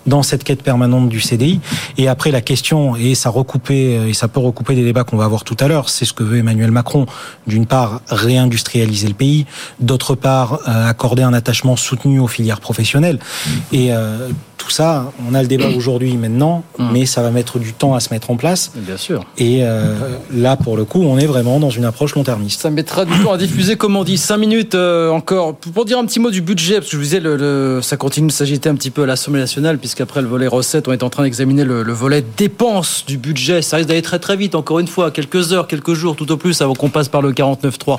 [0.09, 1.61] dans cette quête permanente du CDI.
[1.97, 5.25] Et après, la question, et ça recoupait, et ça peut recouper des débats qu'on va
[5.25, 7.07] avoir tout à l'heure, c'est ce que veut Emmanuel Macron.
[7.47, 9.47] D'une part, réindustrialiser le pays.
[9.81, 13.19] D'autre part, euh, accorder un attachement soutenu aux filières professionnelles.
[13.73, 17.73] Et euh, tout ça, on a le débat aujourd'hui, maintenant, mais ça va mettre du
[17.73, 18.73] temps à se mettre en place.
[18.75, 19.25] Bien sûr.
[19.39, 19.95] Et euh,
[20.35, 22.61] là, pour le coup, on est vraiment dans une approche long-termiste.
[22.63, 24.19] Ça mettra du temps à diffuser, comme on dit.
[24.19, 25.55] 5 minutes euh, encore.
[25.57, 27.97] Pour dire un petit mot du budget, parce que je vous disais, le, le- ça
[27.97, 31.03] continue de s'agiter un petit peu à l'Assemblée nationale, puisqu'après le volet recettes, on est
[31.03, 33.63] en train d'examiner le, le volet dépenses du budget.
[33.63, 36.37] Ça risque d'aller très très vite, encore une fois, quelques heures, quelques jours, tout au
[36.37, 37.99] plus, avant qu'on passe par le 49.3.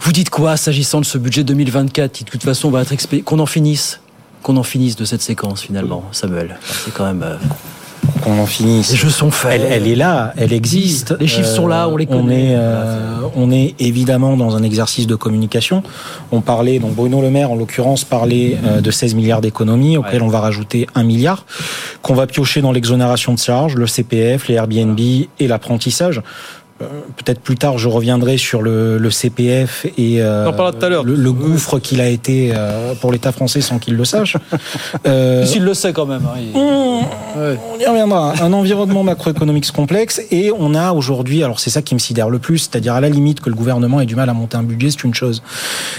[0.00, 2.94] Vous dites quoi, s'agissant de ce budget 2024, qui de toute façon va être.
[3.24, 4.00] Qu'on en finisse
[4.42, 6.58] qu'on en finisse de cette séquence finalement, Samuel?
[6.62, 7.22] C'est quand même.
[7.22, 7.36] euh,
[8.24, 8.90] qu'on en finisse.
[8.90, 9.60] Les jeux sont faits.
[9.62, 11.14] Elle, elle est là, elle existe.
[11.20, 12.50] Les chiffres sont là, on les On connaît.
[12.52, 15.82] est, euh, on est évidemment dans un exercice de communication.
[16.32, 20.22] On parlait, donc Bruno Le Maire en l'occurrence parlait euh, de 16 milliards d'économies auxquelles
[20.22, 21.44] on va rajouter 1 milliard
[22.02, 26.22] qu'on va piocher dans l'exonération de charges, le CPF, les Airbnb et l'apprentissage.
[26.84, 30.88] Euh, Peut-être plus tard, je reviendrai sur le, le CPF et euh, On tout à
[30.88, 34.36] le, le gouffre qu'il a été euh, pour l'État français sans qu'il le sache.
[35.06, 36.22] Euh, S'il le sait quand même.
[36.26, 36.56] hein, il-
[37.40, 37.58] Ouais.
[37.74, 38.32] on y reviendra.
[38.40, 42.38] Un environnement macroéconomique complexe et on a aujourd'hui, alors c'est ça qui me sidère le
[42.38, 44.90] plus, c'est-à-dire à la limite que le gouvernement ait du mal à monter un budget,
[44.90, 45.42] c'est une chose.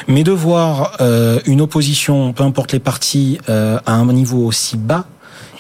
[0.08, 0.98] Mais de voir
[1.46, 5.06] une opposition, peu importe les partis, à un niveau aussi bas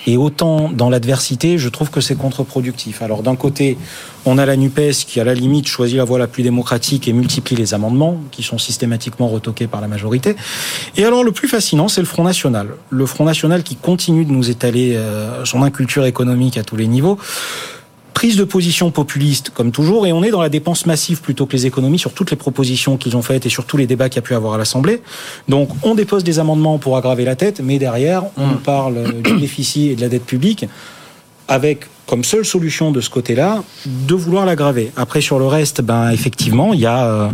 [0.05, 3.01] et autant dans l'adversité, je trouve que c'est contre-productif.
[3.01, 3.77] Alors d'un côté,
[4.25, 7.13] on a la NUPES qui, à la limite, choisit la voie la plus démocratique et
[7.13, 10.35] multiplie les amendements qui sont systématiquement retoqués par la majorité.
[10.95, 12.69] Et alors le plus fascinant, c'est le Front National.
[12.89, 16.87] Le Front National qui continue de nous étaler euh, son inculture économique à tous les
[16.87, 17.17] niveaux.
[18.15, 21.51] Prise de position populiste, comme toujours, et on est dans la dépense massive plutôt que
[21.51, 24.15] les économies sur toutes les propositions qu'ils ont faites et sur tous les débats qu'il
[24.15, 25.01] y a pu avoir à l'Assemblée.
[25.49, 29.37] Donc, on dépose des amendements pour aggraver la tête, mais derrière, on nous parle du
[29.37, 30.65] déficit et de la dette publique
[31.49, 34.91] avec comme seule solution de ce côté-là de vouloir l'aggraver.
[34.95, 37.29] Après sur le reste, ben effectivement, il y a euh,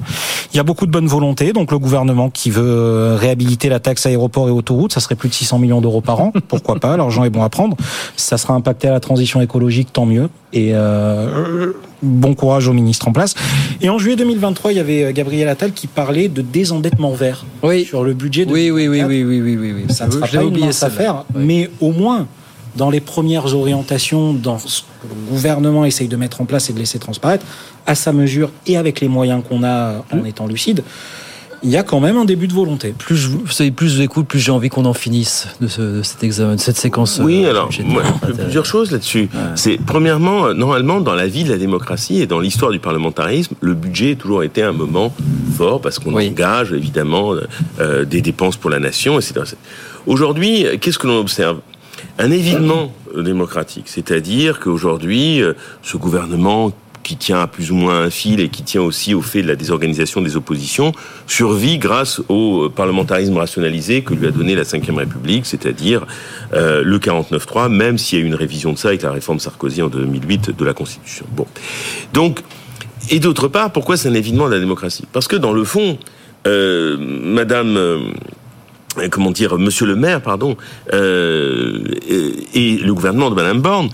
[0.53, 1.53] il y a beaucoup de bonne volonté.
[1.53, 5.30] Donc le gouvernement qui veut euh, réhabiliter la taxe aéroport et autoroute, ça serait plus
[5.30, 6.32] de 600 millions d'euros par an.
[6.47, 6.97] Pourquoi pas?
[6.97, 7.76] L'argent est bon à prendre.
[8.15, 10.30] Ça sera impacté à la transition écologique, tant mieux.
[10.53, 13.36] Et euh, bon courage au ministre en place.
[13.82, 17.45] Et en juillet 2023, il y avait euh, Gabriel Attal qui parlait de désendettement vert
[17.86, 18.45] sur le budget.
[18.45, 19.93] De Oui, oui, oui, oui, oui, oui, oui, oui.
[19.93, 20.93] ça ne sera pas une oublié, mince celle-là.
[20.95, 22.28] affaire, mais au moins
[22.76, 26.74] dans les premières orientations, dans ce que le gouvernement essaye de mettre en place et
[26.74, 27.45] de laisser transparaître,
[27.86, 30.84] à sa mesure et avec les moyens qu'on a en étant lucide,
[31.63, 32.93] il y a quand même un début de volonté.
[32.97, 35.82] Plus je, vous savez, plus je écoute, plus j'ai envie qu'on en finisse de, ce,
[35.82, 37.19] de, cet examen, de cette séquence.
[37.24, 38.01] Oui, alors, moi,
[38.43, 39.30] plusieurs choses là-dessus.
[39.32, 39.39] Ouais.
[39.55, 43.55] C'est premièrement, euh, normalement, dans la vie de la démocratie et dans l'histoire du parlementarisme,
[43.61, 45.13] le budget a toujours été un moment
[45.55, 46.30] fort parce qu'on oui.
[46.30, 47.36] engage évidemment
[47.80, 49.41] euh, des dépenses pour la nation, etc.
[50.07, 51.59] Aujourd'hui, qu'est-ce que l'on observe?
[52.20, 56.72] Un évidement démocratique, c'est-à-dire qu'aujourd'hui, euh, ce gouvernement
[57.04, 59.48] qui tient à plus ou moins un fil et qui tient aussi au fait de
[59.48, 60.92] la désorganisation des oppositions,
[61.28, 66.06] survit grâce au parlementarisme rationalisé que lui a donné la Ve République, c'est-à-dire
[66.54, 69.39] euh, le 49-3, même s'il y a eu une révision de ça avec la réforme
[69.39, 71.26] Sarkozy en 2008 de la Constitution.
[71.32, 71.48] Bon.
[72.14, 72.42] Donc,
[73.10, 75.06] et d'autre part, pourquoi c'est un évidement de la démocratie?
[75.12, 75.98] Parce que dans le fond,
[76.48, 78.14] euh, Madame...
[78.98, 80.58] Euh, comment dire, Monsieur le maire, pardon,
[80.94, 81.84] euh,
[82.54, 83.89] et le gouvernement de Madame Borne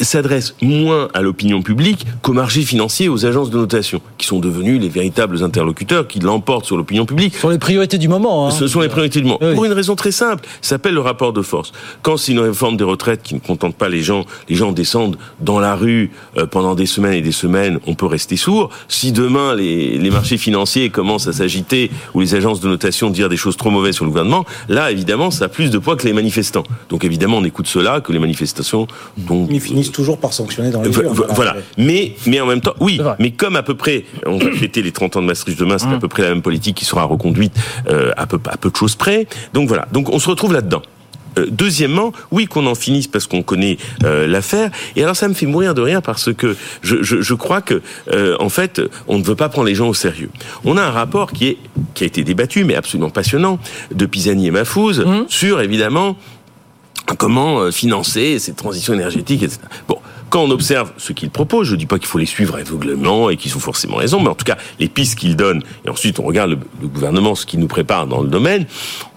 [0.00, 4.38] s'adresse moins à l'opinion publique qu'au marché financier et aux agences de notation, qui sont
[4.38, 7.34] devenus les véritables interlocuteurs qui l'emportent sur l'opinion publique.
[7.34, 8.48] Ce sont les priorités du moment.
[8.48, 8.50] Hein.
[8.50, 9.38] Ce sont les priorités du moment.
[9.40, 9.54] Oui.
[9.54, 11.72] Pour une raison très simple, ça s'appelle le rapport de force.
[12.02, 15.16] Quand c'est une réforme des retraites qui ne contente pas les gens, les gens descendent
[15.40, 18.70] dans la rue euh, pendant des semaines et des semaines, on peut rester sourd.
[18.88, 23.28] Si demain les, les marchés financiers commencent à s'agiter ou les agences de notation dire
[23.28, 26.06] des choses trop mauvaises sur le gouvernement, là évidemment ça a plus de poids que
[26.06, 26.64] les manifestants.
[26.88, 28.86] Donc évidemment on écoute cela, que les manifestations...
[29.16, 31.26] Donc, finissent toujours par sanctionner dans les urnes.
[31.30, 31.56] Voilà.
[31.76, 34.92] Mais, mais en même temps, oui, mais comme à peu près, on va fêter les
[34.92, 37.52] 30 ans de Maastricht demain, c'est à peu près la même politique qui sera reconduite
[37.88, 39.26] euh, à, peu, à peu de choses près.
[39.52, 39.88] Donc voilà.
[39.92, 40.82] Donc on se retrouve là-dedans.
[41.38, 44.70] Euh, deuxièmement, oui qu'on en finisse parce qu'on connaît euh, l'affaire.
[44.96, 47.82] Et alors ça me fait mourir de rire parce que je, je, je crois que
[48.12, 50.30] euh, en fait on ne veut pas prendre les gens au sérieux.
[50.64, 51.58] On a un rapport qui est
[51.94, 53.58] qui a été débattu mais absolument passionnant
[53.92, 55.24] de Pisani et Mafouz mmh.
[55.28, 56.16] sur évidemment
[57.18, 59.60] comment financer cette transition énergétique, etc.
[59.88, 59.98] Bon,
[60.34, 63.36] quand on observe ce qu'ils proposent, je dis pas qu'il faut les suivre aveuglément et
[63.36, 66.24] qu'ils ont forcément raison, mais en tout cas, les pistes qu'ils donnent, et ensuite on
[66.24, 68.66] regarde le, gouvernement, ce qu'il nous prépare dans le domaine,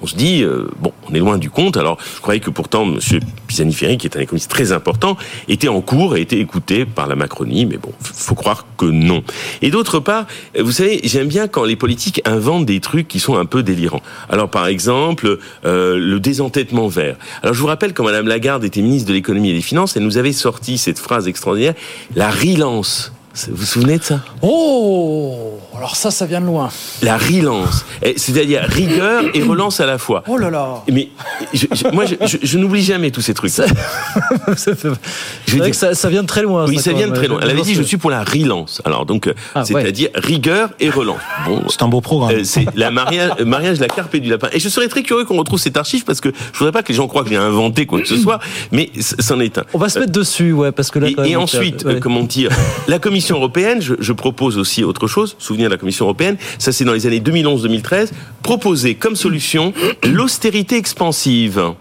[0.04, 1.76] on se dit, euh, bon, on est loin du compte.
[1.76, 3.00] Alors, je croyais que pourtant, M.
[3.48, 7.16] Pisani-Ferry, qui est un économiste très important, était en cours et était écouté par la
[7.16, 9.24] Macronie, mais bon, faut croire que non.
[9.64, 10.28] Et d'autre part,
[10.60, 14.04] vous savez, j'aime bien quand les politiques inventent des trucs qui sont un peu délirants.
[14.30, 17.16] Alors, par exemple, euh, le désentêtement vert.
[17.42, 20.04] Alors, je vous rappelle quand Mme Lagarde était ministre de l'économie et des finances, elle
[20.04, 21.76] nous avait sorti cette extraordinaire,
[22.16, 23.12] la relance.
[23.48, 24.24] Vous vous souvenez de ça?
[24.42, 26.70] Oh Alors ça, ça vient de loin.
[27.04, 30.24] La relance, c'est-à-dire rigueur et relance à la fois.
[30.28, 31.10] Oh là là Mais
[31.54, 33.52] je, je, moi, je, je n'oublie jamais tous ces trucs.
[33.52, 33.66] Ça...
[35.48, 36.66] je dire que ça, ça, vient de très loin.
[36.68, 37.40] Oui, ça, ça vient de très loin.
[37.42, 38.82] Elle avait dit, je suis pour la relance.
[38.86, 40.22] Alors donc, ah, c'est-à-dire ouais.
[40.22, 41.20] rigueur et relance.
[41.46, 42.32] Bon, c'est un beau programme.
[42.32, 44.50] Euh, c'est la mariage, mariage de la carpe et du lapin.
[44.54, 46.90] Et je serais très curieux qu'on retrouve cette archive parce que je voudrais pas que
[46.90, 48.40] les gens croient que j'ai inventé quoi que ce soit,
[48.72, 49.64] mais c'en est un.
[49.74, 51.08] On va se mettre dessus, ouais, parce que là.
[51.08, 51.96] Et, et ensuite, ouais.
[51.96, 52.50] euh, comment dire,
[52.88, 56.72] la commission européenne, je, je, propose aussi autre chose, souvenir de la Commission européenne, ça
[56.72, 58.10] c'est dans les années 2011-2013,
[58.44, 61.74] proposer comme solution l'austérité expansive.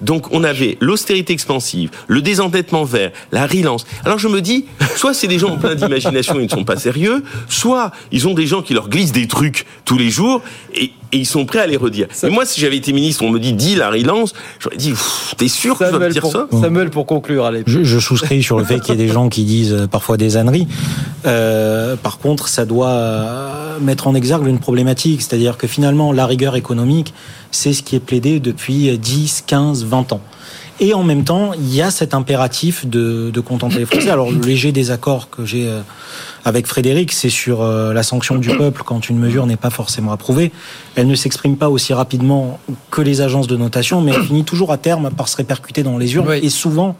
[0.00, 3.86] Donc on avait l'austérité expansive, le désendettement vert, la relance.
[4.04, 6.76] Alors je me dis, soit c'est des gens en plein d'imagination, ils ne sont pas
[6.76, 10.42] sérieux, soit ils ont des gens qui leur glissent des trucs tous les jours
[10.74, 12.08] et, et ils sont prêts à les redire.
[12.10, 12.28] Ça...
[12.28, 14.92] Et moi, si j'avais été ministre, on me dit, dis la relance, j'aurais dit,
[15.36, 16.46] t'es sûr Samuel, que tu vas me dire pour, ça?
[16.60, 17.62] Samuel, pour conclure, allez.
[17.66, 20.16] Je, je souscris sur le fait qu'il y ait des gens qui disent euh, parfois
[20.16, 20.66] des âneries.
[21.26, 26.26] Euh, par contre, ça doit euh, mettre en exergue une problématique, c'est-à-dire que finalement, la
[26.26, 27.14] rigueur économique,
[27.50, 30.20] c'est ce qui est plaidé depuis 10, 15, 20 ans.
[30.78, 34.10] Et en même temps, il y a cet impératif de, de contenter les Français.
[34.10, 35.70] Alors, le léger désaccord que j'ai
[36.44, 40.52] avec Frédéric, c'est sur la sanction du peuple quand une mesure n'est pas forcément approuvée.
[40.94, 42.60] Elle ne s'exprime pas aussi rapidement
[42.90, 45.96] que les agences de notation, mais elle finit toujours à terme par se répercuter dans
[45.96, 46.40] les urnes, oui.
[46.42, 46.94] et souvent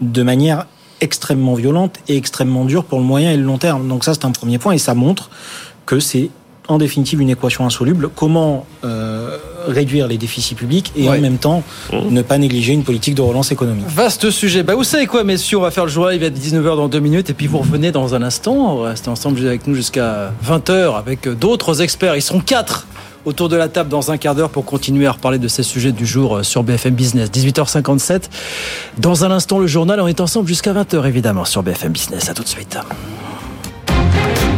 [0.00, 0.66] de manière
[1.00, 3.88] extrêmement violente et extrêmement dure pour le moyen et le long terme.
[3.88, 5.30] Donc ça, c'est un premier point, et ça montre
[5.86, 6.30] que c'est
[6.68, 8.08] en définitive une équation insoluble.
[8.14, 9.36] Comment euh,
[9.68, 11.18] réduire les déficits publics et ouais.
[11.18, 11.62] en même temps
[11.92, 13.84] ne pas négliger une politique de relance économique?
[13.88, 14.62] Vaste sujet.
[14.62, 16.88] Bah, vous savez quoi, messieurs, on va faire le journal, il va être 19h dans
[16.88, 18.54] deux minutes et puis vous revenez dans un instant.
[18.54, 22.16] On va rester ensemble avec nous jusqu'à 20h avec d'autres experts.
[22.16, 22.86] Ils seront quatre
[23.24, 25.92] autour de la table dans un quart d'heure pour continuer à reparler de ces sujets
[25.92, 27.30] du jour sur BFM Business.
[27.30, 28.24] 18h57.
[28.98, 30.00] Dans un instant, le journal.
[30.00, 32.28] On est ensemble jusqu'à 20h, évidemment, sur BFM Business.
[32.28, 32.78] À tout de suite.